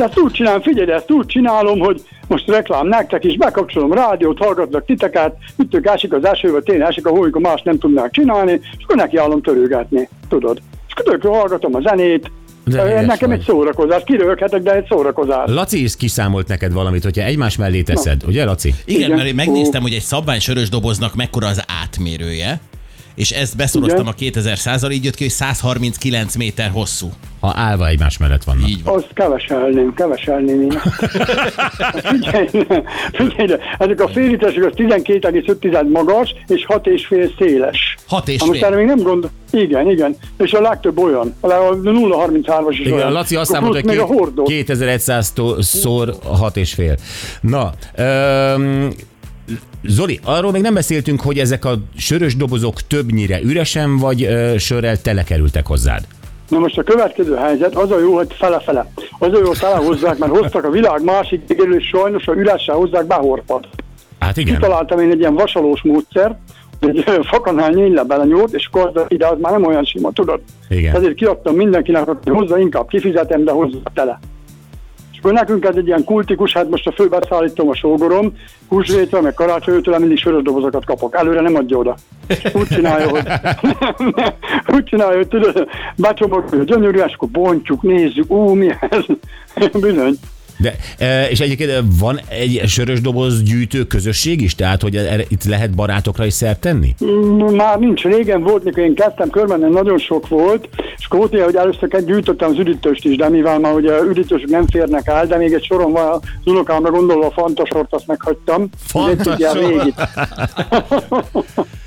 Ezt 0.00 0.18
úgy 0.18 0.32
csinálom, 0.32 0.62
figyelj, 0.62 0.90
ezt 0.90 1.10
úgy 1.10 1.26
csinálom, 1.26 1.78
hogy 1.78 2.02
most 2.28 2.48
reklám 2.48 2.86
nektek 2.86 3.24
is, 3.24 3.36
bekapcsolom 3.36 3.92
rádiót, 3.92 4.38
hallgatlak 4.38 4.84
titeket, 4.84 5.36
ütök 5.58 5.86
ásik 5.86 6.12
az 6.12 6.24
eső, 6.24 6.50
vagy 6.50 6.62
tényleg 6.62 6.86
ásik 6.86 7.06
a 7.06 7.10
hó, 7.10 7.26
más 7.32 7.62
nem 7.62 7.78
tudnák 7.78 8.10
csinálni, 8.10 8.52
és 8.52 8.82
akkor 8.82 8.96
nekiállom 8.96 9.42
törőgetni, 9.42 10.08
tudod. 10.28 10.58
És 10.88 10.94
akkor 10.96 11.18
hallgatom 11.22 11.74
a 11.74 11.80
zenét, 11.80 12.30
De 12.64 13.00
Nekem 13.00 13.28
vagy. 13.28 13.38
egy 13.38 13.44
szórakozás, 13.44 14.02
kirölhetek, 14.04 14.62
de 14.62 14.74
egy 14.74 14.86
szórakozás. 14.88 15.50
Laci 15.50 15.82
is 15.82 15.96
kiszámolt 15.96 16.48
neked 16.48 16.72
valamit, 16.72 17.02
hogyha 17.02 17.24
egymás 17.24 17.56
mellé 17.56 17.82
teszed, 17.82 18.22
ugye 18.26 18.44
Laci? 18.44 18.74
Igen, 18.84 19.00
Igen. 19.00 19.16
mert 19.16 19.28
én 19.28 19.34
megnéztem, 19.34 19.82
hogy 19.82 19.92
egy 19.92 20.00
szabvány 20.00 20.40
sörös 20.40 20.68
doboznak 20.68 21.14
mekkora 21.14 21.46
az 21.46 21.62
átmérője, 21.82 22.60
és 23.16 23.30
ezt 23.30 23.56
beszoroztam 23.56 24.06
Igen. 24.20 24.32
a 24.34 24.40
2100-al, 24.40 24.92
így 24.92 25.04
jött 25.04 25.14
ki, 25.14 25.22
hogy 25.22 25.32
139 25.32 26.36
méter 26.36 26.70
hosszú. 26.70 27.10
Ha 27.40 27.52
állva 27.56 27.86
egymás 27.88 28.18
mellett 28.18 28.44
vannak. 28.44 28.68
Így 28.68 28.82
van. 28.84 28.94
Azt 28.94 29.08
keveselném, 29.14 29.94
keveselném 29.94 30.60
én. 30.60 30.70
figyelj, 33.12 33.50
ezek 33.78 34.00
a 34.00 34.08
félítesek 34.08 34.64
az 34.64 34.72
12,5 34.76 35.88
magas 35.90 36.34
és 36.46 36.66
6,5 36.68 37.30
széles. 37.38 37.96
Hat 38.06 38.28
és 38.28 38.40
Na 38.40 38.46
most 38.46 38.58
fél. 38.58 38.68
erre 38.68 38.76
még 38.76 38.86
nem 38.86 39.02
gondol. 39.02 39.30
Igen, 39.50 39.90
igen. 39.90 40.16
És 40.38 40.52
a 40.52 40.60
legtöbb 40.60 40.98
olyan. 40.98 41.34
A 41.40 41.48
0,33-as 41.48 42.66
is 42.70 42.78
Igen, 42.78 42.92
olyan. 42.92 43.06
a 43.06 43.10
Laci 43.10 43.36
azt 43.36 43.50
számolta, 43.50 43.80
hogy 43.88 43.98
hordó. 43.98 44.42
2100 44.42 45.32
tó- 45.32 45.60
szor 45.60 46.14
6 46.24 46.56
és 46.56 46.72
fél. 46.74 46.96
Na, 47.40 47.72
öm, 47.94 48.94
Zoli, 49.82 50.20
arról 50.24 50.50
még 50.50 50.62
nem 50.62 50.74
beszéltünk, 50.74 51.20
hogy 51.20 51.38
ezek 51.38 51.64
a 51.64 51.74
sörös 51.96 52.36
dobozok 52.36 52.80
többnyire 52.80 53.40
üresen 53.42 53.98
vagy 53.98 54.22
ö, 54.22 54.54
sörrel 54.58 55.00
telekerültek 55.00 55.66
hozzád. 55.66 56.06
Na 56.48 56.58
most 56.58 56.78
a 56.78 56.82
következő 56.82 57.34
helyzet, 57.34 57.74
az 57.74 57.90
a 57.90 57.98
jó, 57.98 58.14
hogy 58.14 58.34
fele-fele. 58.38 58.92
Az 59.18 59.32
a 59.32 59.38
jó, 59.38 59.46
hogy 59.46 59.58
telehozzák, 59.58 60.18
mert 60.18 60.36
hoztak 60.36 60.64
a 60.64 60.70
világ 60.70 61.04
másik 61.04 61.40
végéről, 61.46 61.80
és 61.80 61.86
sajnos 61.86 62.26
a 62.26 62.32
üressel 62.32 62.74
hozzák 62.74 63.06
behorpat. 63.06 63.66
Hát 64.18 64.36
igen. 64.36 64.54
Kitaláltam 64.54 65.00
én 65.00 65.10
egy 65.10 65.18
ilyen 65.18 65.34
vasalós 65.34 65.82
módszert, 65.82 66.34
egy 66.80 67.04
fakanál 67.22 67.70
nyíl 67.70 68.04
belenyúlt, 68.04 68.52
és 68.52 68.68
akkor 68.72 69.04
ide 69.08 69.26
az 69.26 69.36
már 69.40 69.52
nem 69.52 69.64
olyan 69.64 69.84
sima, 69.84 70.12
tudod? 70.12 70.40
Igen. 70.68 70.94
Ezért 70.94 71.14
kiadtam 71.14 71.54
mindenkinek, 71.54 72.04
hogy 72.04 72.16
hozzá 72.24 72.58
inkább 72.58 72.88
kifizetem, 72.88 73.44
de 73.44 73.50
hozzá 73.50 73.78
tele. 73.94 74.18
Nekünk 75.32 75.64
ez 75.64 75.76
egy 75.76 75.86
ilyen 75.86 76.04
kultikus, 76.04 76.52
hát 76.52 76.70
most 76.70 76.86
a 76.86 76.92
főbeszállítom 76.92 77.68
a 77.68 77.74
sógorom, 77.74 78.32
húsvétre, 78.68 79.20
meg 79.20 79.34
karácsonytől 79.34 79.98
mindig 79.98 80.18
sörös 80.18 80.42
dobozokat 80.42 80.84
kapok. 80.84 81.14
Előre 81.16 81.40
nem 81.40 81.54
adja 81.54 81.76
oda. 81.76 81.96
Úgy 82.52 82.66
csinálja, 82.66 83.08
hogy 83.08 83.22
úgy 84.74 84.84
csinálja, 84.84 85.16
hogy 85.16 85.28
tudod, 85.28 85.68
becsomagolja 85.96 86.64
gyönyörű, 86.64 86.98
és 86.98 87.12
akkor 87.14 87.28
bontjuk, 87.28 87.82
nézzük, 87.82 88.30
ú, 88.30 88.54
mi 88.54 88.70
ez? 88.90 89.04
Bizony. 89.80 90.14
De, 90.58 90.76
e, 90.98 91.28
és 91.30 91.40
egyébként 91.40 91.70
e, 91.70 91.82
van 92.00 92.20
egy 92.28 92.62
sörös 92.66 93.00
doboz 93.00 93.42
gyűjtő 93.42 93.84
közösség 93.84 94.40
is, 94.40 94.54
tehát 94.54 94.82
hogy 94.82 94.96
erre, 94.96 95.24
itt 95.28 95.44
lehet 95.44 95.74
barátokra 95.74 96.24
is 96.24 96.32
szert 96.32 96.60
tenni? 96.60 96.94
Mm, 97.04 97.54
Már 97.54 97.78
nincs, 97.78 98.02
régen 98.02 98.42
volt, 98.42 98.64
mikor 98.64 98.82
én 98.82 98.94
kezdtem 98.94 99.30
körbennem, 99.30 99.70
nagyon 99.70 99.98
sok 99.98 100.28
volt, 100.28 100.68
és 100.96 101.08
ilyen, 101.30 101.44
hogy 101.44 101.56
először 101.56 102.04
gyűjtöttem 102.04 102.50
az 102.50 102.58
üdítőst 102.58 103.04
is, 103.04 103.16
de 103.16 103.28
mivel 103.28 103.58
már 103.58 103.72
ugye 103.72 104.00
üdítősök 104.08 104.48
nem 104.48 104.66
férnek 104.66 105.06
el, 105.06 105.26
de 105.26 105.36
még 105.36 105.52
egy 105.52 105.64
soron 105.64 105.92
van 105.92 106.08
az 106.08 106.20
unokámra 106.44 106.90
gondolva 106.90 107.26
a 107.26 107.30
fantasort, 107.30 107.94
azt 107.94 108.06
meghagytam. 108.06 108.68
Ez 108.94 109.26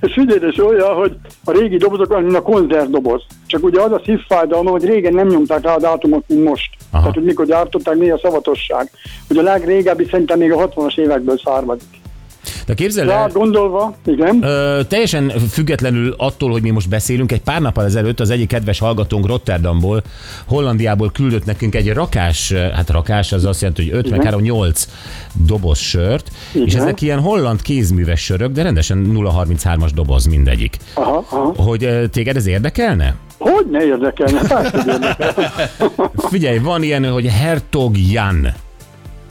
és 0.00 0.12
figyelj, 0.12 0.50
és 0.50 0.58
olyan, 0.58 0.94
hogy 0.94 1.16
a 1.44 1.52
régi 1.52 1.76
dobozok 1.76 2.10
olyan, 2.10 2.22
mint 2.22 2.36
a 2.36 2.42
konzervdoboz. 2.42 3.22
Csak 3.46 3.64
ugye 3.64 3.80
az 3.80 3.92
a 3.92 4.00
szívfájdalma, 4.04 4.70
hogy 4.70 4.84
régen 4.84 5.14
nem 5.14 5.26
nyomták 5.26 5.62
rá 5.62 5.74
a 5.74 5.78
dátumot, 5.78 6.24
mint 6.26 6.44
most. 6.44 6.70
Aha. 6.90 7.00
Tehát, 7.00 7.14
hogy 7.14 7.24
mikor 7.24 7.46
gyártották, 7.46 7.96
mi 7.96 8.10
a 8.10 8.18
szavatosság. 8.18 8.90
Ugye 9.30 9.40
a 9.40 9.42
legrégebbi 9.42 10.06
szerintem 10.10 10.38
még 10.38 10.52
a 10.52 10.68
60-as 10.68 10.98
évekből 10.98 11.38
származik. 11.44 11.88
De 12.68 12.74
képzeld 12.74 13.08
el, 13.08 13.28
gondolva, 13.32 13.94
igen. 14.06 14.42
Ö, 14.42 14.80
teljesen 14.88 15.32
függetlenül 15.50 16.14
attól, 16.16 16.50
hogy 16.50 16.62
mi 16.62 16.70
most 16.70 16.88
beszélünk, 16.88 17.32
egy 17.32 17.40
pár 17.40 17.60
nappal 17.60 17.84
ezelőtt 17.84 18.20
az 18.20 18.30
egyik 18.30 18.48
kedves 18.48 18.78
hallgatónk 18.78 19.26
Rotterdamból, 19.26 20.02
Hollandiából 20.46 21.10
küldött 21.12 21.44
nekünk 21.44 21.74
egy 21.74 21.92
rakás, 21.92 22.52
hát 22.52 22.90
rakás 22.90 23.32
az 23.32 23.44
azt 23.44 23.60
jelenti, 23.60 23.82
hogy 23.82 23.98
5 23.98 24.10
meg 24.10 24.24
3, 24.24 24.40
8 24.40 24.88
doboz 25.32 25.78
sört, 25.78 26.30
és 26.52 26.72
Igen. 26.72 26.80
ezek 26.80 27.00
ilyen 27.00 27.20
holland 27.20 27.62
kézműves 27.62 28.20
sörök, 28.20 28.52
de 28.52 28.62
rendesen 28.62 29.12
0,33-as 29.14 29.90
doboz 29.94 30.26
mindegyik. 30.26 30.76
Aha, 30.94 31.24
aha. 31.30 31.54
Hogy 31.56 32.10
téged 32.10 32.36
ez 32.36 32.46
érdekelne? 32.46 33.14
Hogy 33.38 33.66
ne 33.70 33.84
érdekelne? 33.84 34.40
Persze, 34.40 34.70
hogy 34.70 34.86
érdekel. 34.86 35.56
Figyelj, 36.30 36.58
van 36.58 36.82
ilyen, 36.82 37.10
hogy 37.10 37.26
Hertog 37.26 37.96
Jan, 37.98 38.48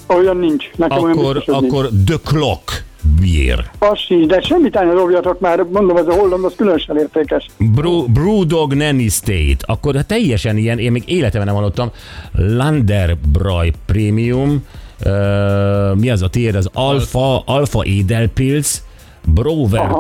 Olyan 0.08 0.38
nincs. 0.38 0.70
Nekem 0.76 0.98
olyan 0.98 1.18
akkor, 1.18 1.34
biztos, 1.34 1.56
hogy 1.56 1.62
nincs. 1.62 1.74
akkor 1.74 1.90
The 2.06 2.18
Clock 2.24 2.86
beer. 3.20 3.70
Az 3.80 4.00
sincs, 4.00 4.26
de 4.26 4.42
semmit 4.42 4.74
ne 4.74 4.94
dobjatok 4.94 5.40
már, 5.40 5.64
mondom, 5.72 5.98
ez 5.98 6.08
a 6.08 6.14
holland, 6.14 6.44
az 6.46 6.54
különösen 6.58 6.98
értékes. 6.98 7.46
Brew, 7.58 8.06
Brewdog 8.06 8.74
Nanny 8.74 9.10
State, 9.10 9.58
akkor 9.60 9.96
teljesen 9.96 10.58
ilyen, 10.58 10.80
én 10.80 10.92
még 10.92 11.04
életemben 11.06 11.46
nem 11.46 11.56
hallottam, 11.56 11.92
Landerbräu 12.32 13.70
Premium, 13.86 14.66
uh, 15.06 15.96
mi 15.96 16.10
az 16.10 16.22
a 16.22 16.30
tiéd, 16.30 16.56
az 16.56 16.70
Alfa, 16.74 17.40
Alfa 17.40 17.84
Edelpilz, 17.84 18.86
Brower, 19.34 19.96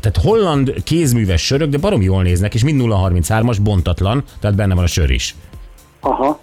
tehát 0.00 0.18
holland 0.22 0.74
kézműves 0.84 1.44
sörök, 1.44 1.68
de 1.68 1.78
barom 1.78 2.02
jól 2.02 2.22
néznek, 2.22 2.54
és 2.54 2.64
mind 2.64 2.82
033-as, 2.84 3.56
bontatlan, 3.62 4.24
tehát 4.40 4.56
benne 4.56 4.74
van 4.74 4.84
a 4.84 4.86
sör 4.86 5.10
is. 5.10 5.34
Aha. 6.00 6.40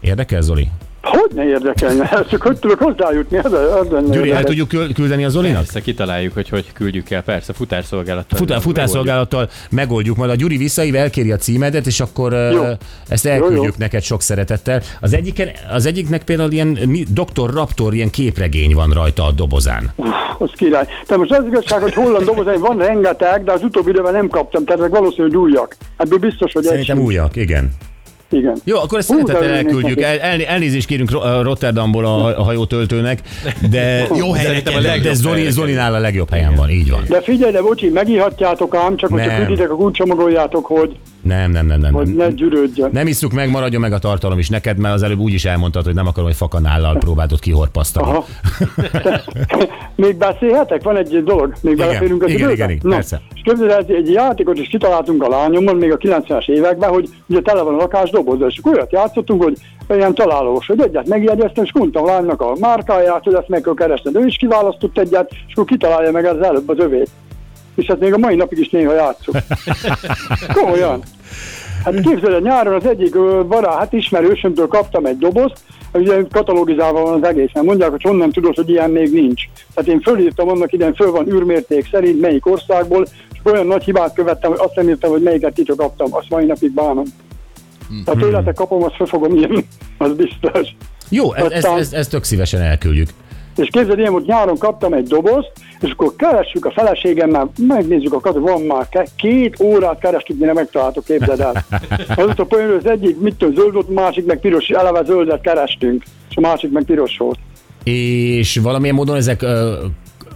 Érdekel, 0.00 0.40
Zoli? 0.40 0.68
Hogy 1.14 1.30
ne 1.34 1.44
érdekelne? 1.44 2.10
Ezt 2.12 2.28
csak 2.30 2.42
hogy 2.42 2.58
tudok 2.58 2.78
hozzájutni? 2.78 3.36
Ez, 3.36 3.52
ez 3.52 4.10
Gyuri, 4.10 4.30
el 4.30 4.44
tudjuk 4.44 4.68
küld- 4.68 4.92
küldeni 4.94 5.24
a 5.24 5.28
Zolinak? 5.28 5.56
Persze, 5.56 5.80
kitaláljuk, 5.80 6.32
hogy 6.34 6.48
hogy 6.48 6.72
küldjük 6.72 7.10
el. 7.10 7.22
Persze, 7.22 7.52
futárszolgálattal. 7.52 8.38
Futá, 8.38 8.58
futárszolgálattal 8.58 9.48
megoldjuk, 9.70 10.16
majd 10.16 10.30
a 10.30 10.34
Gyuri 10.34 10.56
visszaív, 10.56 10.94
elkéri 10.94 11.32
a 11.32 11.36
címedet, 11.36 11.86
és 11.86 12.00
akkor 12.00 12.32
Jó. 12.32 12.62
ezt 13.08 13.26
elküldjük 13.26 13.58
Jó, 13.58 13.64
jó. 13.64 13.70
neked 13.76 14.02
sok 14.02 14.22
szeretettel. 14.22 14.82
Az, 15.00 15.14
egyiken, 15.14 15.48
az 15.70 15.86
egyiknek 15.86 16.22
például 16.24 16.50
ilyen 16.52 16.66
mi- 16.66 17.04
Dr. 17.14 17.50
Raptor, 17.54 17.94
ilyen 17.94 18.10
képregény 18.10 18.74
van 18.74 18.90
rajta 18.90 19.24
a 19.24 19.30
dobozán. 19.32 19.92
Az 20.38 20.50
király. 20.56 20.84
Tehát 20.84 21.16
most 21.16 21.32
az 21.32 21.44
igazság, 21.46 21.80
hogy 21.80 21.94
holland 21.94 22.24
dobozaim 22.24 22.60
van 22.60 22.78
rengeteg, 22.78 23.44
de 23.44 23.52
az 23.52 23.62
utóbbi 23.62 23.90
időben 23.90 24.12
nem 24.12 24.28
kaptam, 24.28 24.64
tehát 24.64 24.88
valószínűleg 24.90 25.36
újak. 25.38 25.76
Ebből 25.96 26.18
biztos, 26.18 26.52
hogy 26.52 26.62
Szerintem 26.64 26.98
egy 26.98 27.04
újak, 27.04 27.36
igen. 27.36 27.70
Igen. 28.34 28.56
Jó, 28.64 28.76
akkor 28.78 28.98
ezt 28.98 29.08
szeretettel 29.08 29.50
elküldjük. 29.50 30.00
El, 30.00 30.18
el, 30.18 30.42
elnézést 30.42 30.86
kérünk 30.86 31.10
Ro- 31.10 31.24
a 31.24 31.42
Rotterdamból 31.42 32.04
a, 32.04 32.38
a 32.38 32.42
hajótöltőnek, 32.42 33.18
de, 33.70 34.06
Jó 34.16 34.32
helyre 34.32 34.60
de, 34.60 34.80
de, 34.80 34.98
de 34.98 35.14
Zoli, 35.14 35.50
Zolinál 35.50 35.94
a 35.94 35.98
legjobb 35.98 36.30
helyen 36.30 36.54
van, 36.54 36.70
így 36.70 36.90
van. 36.90 37.04
De 37.08 37.20
figyelj, 37.20 37.52
de 37.52 37.62
bocsi, 37.62 37.88
megihatjátok 37.88 38.74
ám, 38.74 38.96
csak 38.96 39.10
hogyha 39.10 39.36
külditek, 39.36 39.70
akkor 39.70 39.84
úgy 39.84 39.92
csomagoljátok, 39.92 40.66
hogy, 40.66 40.96
Nem, 41.24 41.50
nem, 41.50 41.66
nem, 41.66 41.80
nem. 41.80 41.92
hogy 41.92 42.14
ne 42.14 42.24
nem. 42.24 42.34
gyűrődjön. 42.34 42.90
Nem 42.92 43.06
isszuk 43.06 43.32
meg, 43.32 43.50
maradjon 43.50 43.80
meg 43.80 43.92
a 43.92 43.98
tartalom 43.98 44.38
is 44.38 44.48
neked, 44.48 44.78
mert 44.78 44.94
az 44.94 45.02
előbb 45.02 45.18
úgy 45.18 45.32
is 45.32 45.44
elmondtad, 45.44 45.84
hogy 45.84 45.94
nem 45.94 46.06
akarom, 46.06 46.26
hogy 46.26 46.36
fakanállal 46.36 46.96
próbáltod 46.98 47.40
kihorpasztani. 47.40 48.06
Aha. 48.06 48.24
Még 49.96 50.16
beszélhetek? 50.16 50.82
Van 50.82 50.96
egy 50.96 51.24
dolog. 51.24 51.54
Még 51.60 51.72
Igen, 51.72 51.86
beleférünk 51.86 52.22
az 52.22 52.28
igen, 52.28 52.40
időbe? 52.40 52.54
igen, 52.54 52.70
igen, 52.70 52.88
Na, 52.88 52.94
persze. 52.94 53.20
És 53.34 53.40
képzeld, 53.44 53.70
el, 53.70 53.84
egy 53.96 54.10
játékot 54.10 54.58
is 54.58 54.68
kitaláltunk 54.68 55.22
a 55.22 55.28
lányommal 55.28 55.74
még 55.74 55.92
a 55.92 55.96
90-es 55.96 56.48
években, 56.48 56.90
hogy 56.90 57.08
ugye 57.26 57.40
tele 57.40 57.62
van 57.62 57.74
a 57.74 57.76
lakás 57.76 58.10
dobozzal, 58.10 58.48
és 58.48 58.60
olyat 58.64 58.92
játszottunk, 58.92 59.42
hogy 59.42 59.58
ilyen 59.88 60.14
találós, 60.14 60.66
hogy 60.66 60.80
egyet 60.80 61.08
megjegyeztem, 61.08 61.64
és 61.64 61.72
mondtam 61.72 62.02
a 62.02 62.06
lánynak 62.06 62.40
a 62.40 62.52
márkáját, 62.60 63.24
hogy 63.24 63.34
ezt 63.34 63.48
meg 63.48 63.60
kell 63.60 63.74
keresned. 63.74 64.14
Ő 64.14 64.26
is 64.26 64.36
kiválasztott 64.36 64.98
egyet, 64.98 65.30
és 65.30 65.52
akkor 65.52 65.64
kitalálja 65.64 66.10
meg 66.10 66.24
az 66.24 66.40
előbb 66.40 66.68
az 66.68 66.78
övét. 66.78 67.10
És 67.74 67.86
hát 67.86 68.00
még 68.00 68.12
a 68.12 68.18
mai 68.18 68.34
napig 68.34 68.58
is 68.58 68.68
néha 68.68 68.94
játszunk. 68.94 69.36
Komolyan. 70.60 71.02
Hát 71.84 72.00
képzeld, 72.00 72.32
el, 72.32 72.40
nyáron 72.40 72.74
az 72.74 72.86
egyik 72.86 73.14
ö, 73.14 73.42
barát, 73.48 73.78
hát 73.78 73.92
ismerősömtől 73.92 74.66
kaptam 74.66 75.06
egy 75.06 75.18
dobozt, 75.18 75.56
ugye 75.92 76.22
katalogizálva 76.30 77.02
van 77.02 77.22
az 77.22 77.28
egész, 77.28 77.50
mert 77.52 77.66
mondják, 77.66 77.90
hogy 77.90 78.02
honnan 78.02 78.30
tudod, 78.30 78.54
hogy 78.54 78.70
ilyen 78.70 78.90
még 78.90 79.12
nincs. 79.12 79.42
Tehát 79.74 79.90
én 79.90 80.00
fölírtam 80.00 80.48
annak 80.48 80.72
idején, 80.72 80.94
föl 80.94 81.10
van 81.10 81.28
űrmérték 81.28 81.88
szerint, 81.90 82.20
melyik 82.20 82.46
országból, 82.46 83.06
és 83.32 83.38
olyan 83.42 83.66
nagy 83.66 83.84
hibát 83.84 84.14
követtem, 84.14 84.50
hogy 84.50 84.60
azt 84.62 84.74
nem 84.74 84.88
írtam, 84.88 85.10
hogy 85.10 85.22
melyiket 85.22 85.54
titok 85.54 85.76
kaptam, 85.76 86.14
azt 86.14 86.30
mai 86.30 86.44
napig 86.44 86.70
bánom. 86.70 87.04
Tehát 88.04 88.20
tőletek 88.20 88.54
kapom, 88.54 88.82
azt 88.82 88.96
fel 88.96 89.06
fogom 89.06 89.36
írni, 89.36 89.66
az 89.98 90.12
biztos. 90.12 90.68
Jó, 91.08 91.34
ezt, 91.34 91.52
Aztán- 91.52 91.78
ezt, 91.78 91.94
ezt 91.94 92.10
tök 92.10 92.24
szívesen 92.24 92.60
elküldjük. 92.60 93.08
És 93.56 93.68
képzeld, 93.70 93.98
én 93.98 94.10
most 94.10 94.26
nyáron 94.26 94.58
kaptam 94.58 94.92
egy 94.92 95.06
dobozt, 95.06 95.52
és 95.80 95.90
akkor 95.90 96.16
keressük 96.16 96.64
a 96.64 96.70
feleségemmel, 96.70 97.50
megnézzük 97.58 98.12
a 98.12 98.20
kat, 98.20 98.38
van 98.38 98.62
már 98.62 98.88
két 99.16 99.60
órát 99.60 99.98
kerestük, 99.98 100.38
mire 100.38 100.52
megtaláltuk, 100.52 101.04
képzeld 101.04 101.40
el. 101.40 101.64
Azóta 102.16 102.44
például 102.44 102.76
az 102.76 102.86
egyik, 102.86 103.20
mit 103.20 103.34
tudom, 103.34 103.54
zöld 103.54 103.72
volt, 103.72 103.88
a 103.88 103.92
másik 103.92 104.26
meg 104.26 104.40
piros, 104.40 104.68
eleve 104.68 105.04
zöldet 105.04 105.40
kerestünk, 105.40 106.02
és 106.30 106.36
a 106.36 106.40
másik 106.40 106.70
meg 106.70 106.84
piros 106.84 107.16
volt. 107.16 107.38
És 107.84 108.56
valamilyen 108.56 108.94
módon 108.94 109.16
ezek 109.16 109.42
ö, 109.42 109.84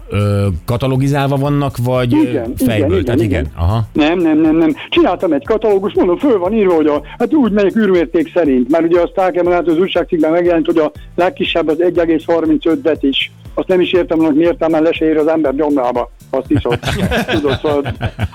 ö, 0.08 0.46
katalogizálva 0.64 1.36
vannak, 1.36 1.76
vagy 1.76 2.12
Igen, 2.12 2.52
fejből? 2.56 2.92
igen, 2.92 3.04
Tehát 3.04 3.20
igen, 3.20 3.40
igen. 3.44 3.52
Aha. 3.56 3.86
Nem, 3.92 4.18
nem, 4.18 4.40
nem, 4.40 4.56
nem. 4.56 4.74
Csináltam 4.88 5.32
egy 5.32 5.44
katalógus, 5.44 5.92
mondom, 5.94 6.18
föl 6.18 6.38
van 6.38 6.52
írva, 6.52 6.74
hogy 6.74 6.86
a, 6.86 7.02
hát 7.18 7.34
úgy 7.34 7.52
megyek 7.52 7.76
űrmérték 7.76 8.30
szerint, 8.34 8.70
mert 8.70 8.84
ugye 8.84 9.00
azt 9.00 9.18
el 9.18 9.30
kell 9.30 9.42
mondani, 9.42 9.68
az 9.68 9.78
újságcikkben 9.78 10.30
megjelent, 10.30 10.66
hogy 10.66 10.78
a 10.78 10.92
legkisebb 11.14 11.68
az 11.68 11.76
1,35 11.78 12.78
bet 12.82 13.02
is. 13.02 13.32
Azt 13.54 13.68
nem 13.68 13.80
is 13.80 13.92
értem, 13.92 14.18
hogy 14.18 14.34
miért 14.34 14.68
nem 14.68 14.82
lesér 14.82 15.16
az 15.16 15.26
ember 15.26 15.54
gyomrába. 15.54 16.10
Azt 16.30 16.50
is. 16.50 16.60
Tudod, 17.30 17.58
szóval, 17.62 17.82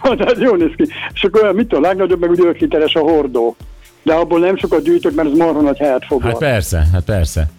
tehát 0.01 0.38
jól 0.39 0.58
néz 0.58 0.72
ki. 0.75 0.88
És 1.13 1.24
akkor 1.24 1.53
mit 1.53 1.74
a 1.74 1.80
legnagyobb, 1.80 2.20
meg 2.20 2.30
ugye 2.30 2.48
5 2.48 2.60
literes 2.60 2.96
a 2.96 3.00
hordó. 3.00 3.56
De 4.03 4.13
abból 4.13 4.39
nem 4.39 4.58
sokat 4.58 4.84
gyűjtök, 4.84 5.15
mert 5.15 5.30
ez 5.32 5.38
marha 5.38 5.62
nagy 5.62 5.77
helyet 5.77 6.06
foglal. 6.06 6.30
Hát 6.30 6.39
persze, 6.39 6.88
hát 6.94 7.03
persze. 7.03 7.50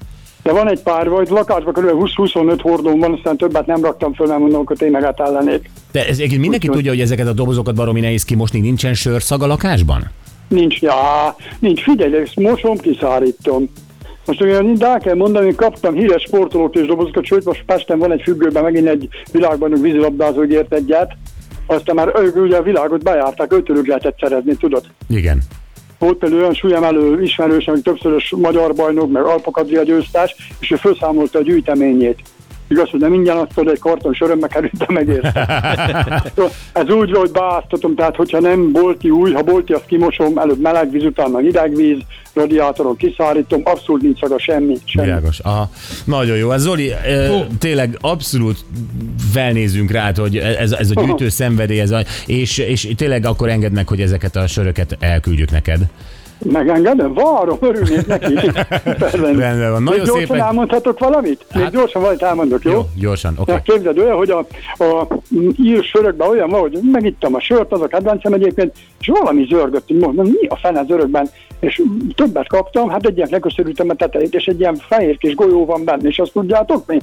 De 0.44 0.52
van 0.52 0.68
egy 0.70 0.82
pár, 0.82 1.08
vagy 1.08 1.28
lakásban 1.28 1.72
kb. 1.72 1.90
20-25 2.16 2.58
hordóm 2.62 2.98
van, 2.98 3.12
aztán 3.12 3.36
többet 3.36 3.66
nem 3.66 3.82
raktam 3.82 4.14
föl, 4.14 4.26
nem 4.26 4.40
mondom, 4.40 4.66
hogy 4.66 4.76
tényleg 4.76 5.04
átellenék. 5.04 5.70
De 5.92 6.06
ez 6.06 6.18
mindenki 6.18 6.46
Úgyhogy- 6.48 6.70
tudja, 6.70 6.90
hogy 6.90 7.00
ezeket 7.00 7.26
a 7.26 7.32
dobozokat 7.32 7.74
baromi 7.74 8.00
nehéz 8.00 8.24
kimosni, 8.24 8.60
nincsen 8.60 8.94
sörszag 8.94 9.42
a 9.42 9.46
lakásban? 9.46 10.10
Nincs, 10.48 10.80
já, 10.80 11.36
nincs, 11.58 11.82
figyelj, 11.82 12.14
ezt 12.16 12.36
mosom, 12.36 12.76
kiszárítom. 12.76 13.68
Most 14.26 14.40
olyan, 14.40 14.74
de 14.74 14.86
el 14.86 14.98
kell 14.98 15.14
mondani, 15.14 15.44
hogy 15.44 15.54
kaptam 15.54 15.94
híres 15.94 16.22
sportolók 16.22 16.74
és 16.74 16.86
dobozokat, 16.86 17.24
sőt 17.24 17.44
most 17.44 17.62
Pesten 17.66 17.98
van 17.98 18.12
egy 18.12 18.22
függőben 18.22 18.62
megint 18.62 18.88
egy 18.88 19.08
világbajnok 19.32 19.80
vízilabdázó 19.80 20.44
ígért 20.44 20.72
egyet, 20.72 21.16
aztán 21.66 21.94
már 21.94 22.12
ők 22.22 22.36
ugye 22.36 22.56
a 22.56 22.62
világot 22.62 23.02
bejárták, 23.02 23.52
ötölük 23.52 23.86
lehetett 23.86 24.18
szerezni, 24.20 24.56
tudod? 24.56 24.84
Igen. 25.08 25.38
Volt 25.98 26.18
például 26.18 26.40
olyan 26.40 26.54
súlyemelő 26.54 27.22
ismerős, 27.22 27.66
ami 27.66 27.80
többszörös 27.80 28.34
magyar 28.36 28.74
bajnok, 28.74 29.10
meg 29.10 29.22
Alpakadria 29.22 29.82
győztes, 29.82 30.34
és 30.60 30.70
ő 30.70 30.76
felszámolta 30.76 31.38
a 31.38 31.42
gyűjteményét. 31.42 32.22
Igaz, 32.68 32.90
hogy 32.90 33.00
nem 33.00 33.12
ingyen 33.12 33.37
adtad 33.37 33.68
egy 33.68 33.78
karton 33.78 34.12
sörömbe 34.12 34.47
került, 34.47 34.76
de 34.76 34.87
megérte. 34.88 35.47
Ez 36.73 36.88
úgy 36.88 36.88
volt, 36.88 37.11
hogy 37.12 37.30
beáztatom, 37.30 37.94
tehát 37.94 38.16
hogyha 38.16 38.40
nem 38.40 38.73
bolti 38.73 39.11
új, 39.11 39.33
ha 39.33 39.42
bolti, 39.42 39.73
azt 39.73 39.87
kimosom, 39.87 40.38
előbb 40.38 40.61
meleg 40.61 40.90
víz, 40.90 41.04
utána 41.04 41.38
hideg 41.38 41.76
víz, 41.76 41.99
radiátoron 42.33 42.97
kiszárítom, 42.97 43.61
abszolút 43.64 44.02
nincs 44.02 44.18
szaga 44.18 44.38
semmi. 44.38 44.76
semmi. 44.85 45.06
Világos. 45.06 45.38
Aha. 45.38 45.71
Nagyon 46.04 46.37
jó. 46.37 46.50
Ez 46.50 46.62
Zoli, 46.62 46.90
ö, 47.06 47.38
tényleg 47.59 47.99
abszolút 48.00 48.64
felnézünk 49.33 49.90
rá, 49.90 50.12
hogy 50.16 50.37
ez, 50.37 50.73
ez 50.73 50.90
a 50.94 51.04
gyűjtő 51.04 51.28
szenvedély, 51.28 51.80
ez 51.80 51.90
a, 51.90 52.02
és, 52.26 52.59
és 52.59 52.88
tényleg 52.97 53.26
akkor 53.26 53.49
engedd 53.49 53.73
meg, 53.73 53.88
hogy 53.88 54.00
ezeket 54.00 54.37
a 54.37 54.47
söröket 54.47 54.97
elküldjük 55.00 55.50
neked. 55.50 55.80
Megengedem? 56.38 57.14
Várom, 57.14 57.59
örülnék 57.61 58.07
neki. 58.07 58.35
Rendben 59.11 59.71
van. 59.71 59.83
Nagyon 59.83 59.83
Még 59.83 59.95
gyorsan 59.97 60.19
szépen- 60.19 60.41
elmondhatok 60.41 60.99
valamit? 60.99 61.45
Még 61.55 61.62
Hát- 61.62 61.73
gyorsan 61.73 62.00
valamit 62.00 62.23
elmondok, 62.23 62.62
jó? 62.64 62.71
Jó, 62.73 62.83
gyorsan, 62.99 63.35
oké. 63.38 63.53
Ja, 63.53 63.61
képzeld, 63.64 63.99
olyan, 63.99 64.17
hogy 64.17 64.31
a, 64.31 64.38
a 64.85 65.07
ír 65.62 65.83
sörökben 65.85 66.29
olyan 66.29 66.50
van, 66.50 66.61
hogy 66.61 66.79
megittam 66.93 67.35
a 67.35 67.41
sört, 67.41 67.73
az 67.73 67.81
a 67.81 67.87
kedvencem 67.87 68.33
egyébként, 68.33 68.73
és 69.00 69.07
valami 69.21 69.47
zörgött, 69.49 69.87
hogy 69.87 69.97
mondom, 69.99 70.26
mi 70.26 70.47
a 70.47 70.57
fene 70.57 70.85
zörögben, 70.87 71.29
és 71.61 71.83
többet 72.14 72.49
kaptam, 72.49 72.88
hát 72.88 73.07
egy 73.07 73.17
ilyen 73.17 73.29
leköszörültem 73.31 73.88
a 73.91 73.95
tetejét, 73.95 74.35
és 74.35 74.45
egy 74.47 74.61
ilyen 74.61 74.76
fehér 74.76 75.19
kis 75.19 75.35
golyó 75.35 75.64
van 75.64 75.85
benne, 75.85 76.09
és 76.09 76.19
azt 76.19 76.33
tudjátok 76.33 76.87
mi? 76.87 76.99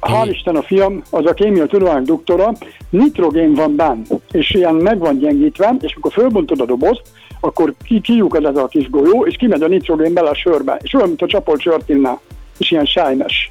Hál' 0.00 0.28
Isten 0.30 0.56
a 0.56 0.62
fiam, 0.62 1.02
az 1.10 1.26
a 1.26 1.32
kémia 1.34 1.66
tudomány 1.66 2.04
doktora, 2.04 2.52
nitrogén 2.90 3.54
van 3.54 3.76
benne, 3.76 4.02
és 4.32 4.50
ilyen 4.50 4.74
meg 4.74 4.98
van 4.98 5.18
gyengítve, 5.18 5.74
és 5.80 5.92
amikor 5.94 6.12
fölbontod 6.12 6.60
a 6.60 6.64
dobozt, 6.64 7.02
akkor 7.44 7.74
ki, 7.84 8.00
kiukad 8.00 8.44
ez 8.44 8.56
a 8.56 8.66
kis 8.66 8.90
golyó, 8.90 9.26
és 9.26 9.36
kimegy 9.36 9.62
a 9.62 9.66
nitrogén 9.68 10.12
bele 10.12 10.30
a 10.30 10.34
sörbe, 10.34 10.78
és 10.82 10.94
olyan, 10.94 11.08
mint 11.08 11.22
a 11.22 11.26
csapolt 11.26 11.60
sört 11.60 11.88
innál, 11.88 12.20
és 12.58 12.70
ilyen 12.70 12.84
sájmes. 12.84 13.50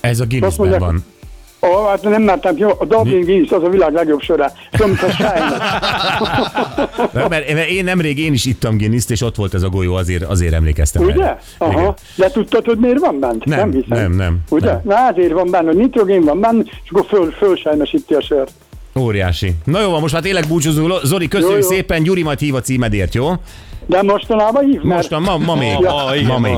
Ez 0.00 0.20
a 0.20 0.24
Guinnessben 0.26 0.68
mondják- 0.68 0.90
van. 0.90 1.04
Ó, 1.70 1.86
hát 1.86 2.02
nem 2.02 2.22
mertem 2.22 2.54
ki, 2.54 2.62
a 2.62 2.84
Dublin 2.88 3.20
Guinness 3.24 3.50
az 3.50 3.62
a 3.62 3.68
világ 3.68 3.92
legjobb 3.92 4.20
söre. 4.20 4.52
Tudom, 4.70 4.98
a 5.02 5.10
sájmes. 5.18 5.58
Mert, 7.12 7.28
mert 7.28 7.68
én 7.68 7.84
nemrég 7.84 8.18
én 8.18 8.32
is 8.32 8.44
ittam 8.44 8.76
Guinness-t, 8.76 9.10
és 9.10 9.20
ott 9.22 9.34
volt 9.36 9.54
ez 9.54 9.62
a 9.62 9.68
golyó, 9.68 9.94
azért, 9.94 10.22
azért 10.22 10.52
emlékeztem 10.52 11.02
Ugye? 11.02 11.12
erre. 11.12 11.40
Aha. 11.58 11.72
Igen. 11.80 11.94
De 12.16 12.30
tudtad, 12.30 12.64
hogy 12.64 12.78
miért 12.78 12.98
van 12.98 13.18
bent? 13.20 13.44
Nem, 13.44 13.70
hiszem. 13.72 13.98
nem, 13.98 14.12
nem, 14.12 14.38
Ugye? 14.50 14.66
nem. 14.70 14.80
Na 14.84 15.06
azért 15.06 15.32
van 15.32 15.50
benne, 15.50 15.66
hogy 15.66 15.76
nitrogén 15.76 16.24
van 16.24 16.40
benne, 16.40 16.62
és 16.84 16.90
akkor 16.90 17.04
föl, 17.08 17.30
fölsájmesíti 17.30 18.14
a 18.14 18.20
sört. 18.20 18.50
Óriási. 18.98 19.54
Na 19.64 19.80
jó 19.80 19.90
van, 19.90 20.00
most 20.00 20.12
már 20.12 20.22
tényleg 20.22 20.46
búcsúzunk. 20.48 21.00
Zoli, 21.02 21.28
köszönjük 21.28 21.62
Jó, 21.62 21.68
jó. 21.68 21.74
szépen, 21.74 22.02
Gyuri 22.02 22.22
majd 22.22 22.38
hív 22.38 22.54
a 22.54 22.60
címedért, 22.60 23.14
jó? 23.14 23.32
De 23.86 24.02
mostanában 24.02 24.64
hív, 24.64 24.80
mert... 24.82 25.10
Most 25.10 25.26
ma, 25.26 25.36
ma 25.38 25.54
még. 25.54 25.72
Ma, 25.72 26.04
ma, 26.04 26.14
igen, 26.14 26.26
ma 26.26 26.38
még. 26.38 26.56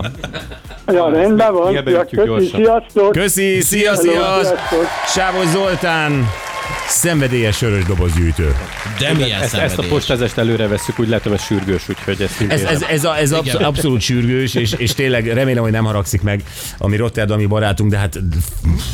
Ja, 0.87 1.09
rendben 1.09 1.53
van. 1.53 1.73
Ja, 1.73 1.83
köszi, 1.83 2.27
gyorsan. 2.27 2.61
sziasztok! 2.61 3.13
Köszi, 3.13 3.61
szia, 3.61 3.95
szia! 3.97 4.13
sziasztok. 4.13 4.87
Sávos 5.07 5.47
Zoltán, 5.47 6.29
szenvedélyes 6.89 7.57
sörös 7.57 7.85
dobozgyűjtő. 7.85 8.55
De 8.99 9.13
milyen 9.13 9.43
Ezt, 9.43 9.55
ezt 9.55 9.79
a 9.79 9.83
postázest 9.89 10.39
előre 10.39 10.67
vesszük, 10.69 10.99
úgy 10.99 11.09
látom, 11.09 11.33
ez 11.33 11.43
sürgős, 11.43 11.89
úgyhogy 11.89 12.23
ezt 12.23 12.45
Ez, 12.49 12.63
ez, 12.63 12.83
ez, 12.83 13.05
a, 13.05 13.19
ez 13.19 13.33
absz- 13.33 13.55
abszolút 13.55 14.01
sürgős, 14.01 14.55
és, 14.55 14.73
és 14.73 14.95
tényleg 14.95 15.27
remélem, 15.27 15.63
hogy 15.63 15.73
nem 15.73 15.85
haragszik 15.85 16.23
meg 16.23 16.43
a 16.79 16.89
mi 16.89 16.97
rotterdami 16.97 17.47
barátunk, 17.47 17.91
de 17.91 17.99
hát 17.99 18.19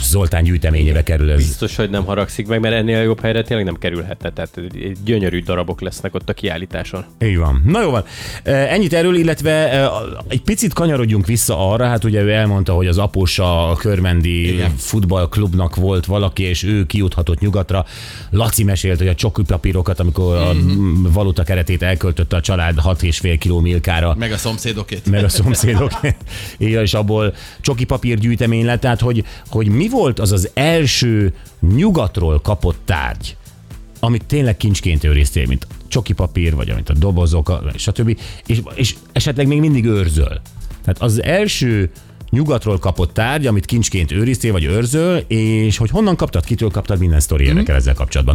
Zoltán 0.02 0.42
gyűjteményébe 0.42 1.02
kerül 1.02 1.30
ez. 1.30 1.36
Biztos, 1.36 1.76
hogy 1.76 1.90
nem 1.90 2.04
haragszik 2.04 2.46
meg, 2.46 2.60
mert 2.60 2.74
ennél 2.74 3.02
jobb 3.02 3.20
helyre 3.20 3.42
tényleg 3.42 3.66
nem 3.66 3.74
kerülhetne. 3.78 4.30
Tehát 4.30 4.60
gyönyörű 5.04 5.42
darabok 5.42 5.80
lesznek 5.80 6.14
ott 6.14 6.28
a 6.28 6.32
kiállításon. 6.32 7.04
Így 7.22 7.36
van. 7.38 7.62
Na 7.66 7.82
jó 7.82 7.90
van. 7.90 8.04
Ennyit 8.42 8.92
erről, 8.92 9.16
illetve 9.16 9.88
egy 10.28 10.42
picit 10.42 10.72
kanyarodjunk 10.72 11.26
vissza 11.26 11.70
arra, 11.72 11.86
hát 11.86 12.04
ugye 12.04 12.22
ő 12.22 12.30
elmondta, 12.30 12.72
hogy 12.72 12.86
az 12.86 12.98
aposa 12.98 13.68
a 13.70 13.76
Körmendi 13.76 14.52
Igen. 14.52 14.76
futballklubnak 14.76 15.76
volt 15.76 16.06
valaki, 16.06 16.42
és 16.42 16.62
ő 16.62 16.86
kijuthatott 16.86 17.40
nyugatra. 17.64 17.84
Laci 18.30 18.64
mesélt, 18.64 18.98
hogy 18.98 19.08
a 19.08 19.14
csokipapírokat, 19.14 20.00
amikor 20.00 20.36
a 20.36 20.54
valuta 21.12 21.42
keretét 21.42 21.82
elköltötte 21.82 22.36
a 22.36 22.40
család 22.40 22.74
6,5 22.84 23.36
kiló 23.40 23.60
milkára, 23.60 24.14
Meg 24.18 24.32
a 24.32 24.36
szomszédokét. 24.36 25.10
meg 25.10 25.24
a 25.24 25.28
szomszédok, 25.28 25.90
Igen, 26.56 26.82
és 26.86 26.94
abból 26.94 27.34
csoki 27.60 27.84
papír 27.84 28.18
gyűjtemény 28.18 28.64
lett, 28.64 28.80
tehát 28.80 29.00
hogy, 29.00 29.24
hogy 29.48 29.68
mi 29.68 29.88
volt 29.88 30.18
az 30.18 30.32
az 30.32 30.50
első 30.54 31.34
nyugatról 31.60 32.40
kapott 32.40 32.78
tárgy, 32.84 33.36
amit 34.00 34.24
tényleg 34.24 34.56
kincsként 34.56 35.04
őriztél, 35.04 35.46
mint 35.46 35.66
csoki 35.88 36.12
papír, 36.12 36.54
vagy 36.54 36.70
amit 36.70 36.88
a 36.88 36.92
dobozok, 36.92 37.60
stb. 37.76 38.18
És, 38.46 38.60
és 38.74 38.94
esetleg 39.12 39.46
még 39.46 39.60
mindig 39.60 39.84
őrzöl. 39.84 40.40
Tehát 40.84 41.02
az 41.02 41.22
első 41.22 41.90
nyugatról 42.34 42.78
kapott 42.78 43.12
tárgy, 43.14 43.46
amit 43.46 43.64
kincsként 43.64 44.12
őriztél, 44.12 44.52
vagy 44.52 44.64
őrzöl, 44.64 45.16
és 45.26 45.76
hogy 45.76 45.90
honnan 45.90 46.16
kaptad, 46.16 46.44
kitől 46.44 46.70
kaptad, 46.70 46.98
minden 46.98 47.20
sztori 47.20 47.44
érdekel 47.44 47.76
ezzel 47.76 47.94
kapcsolatban. 47.94 48.32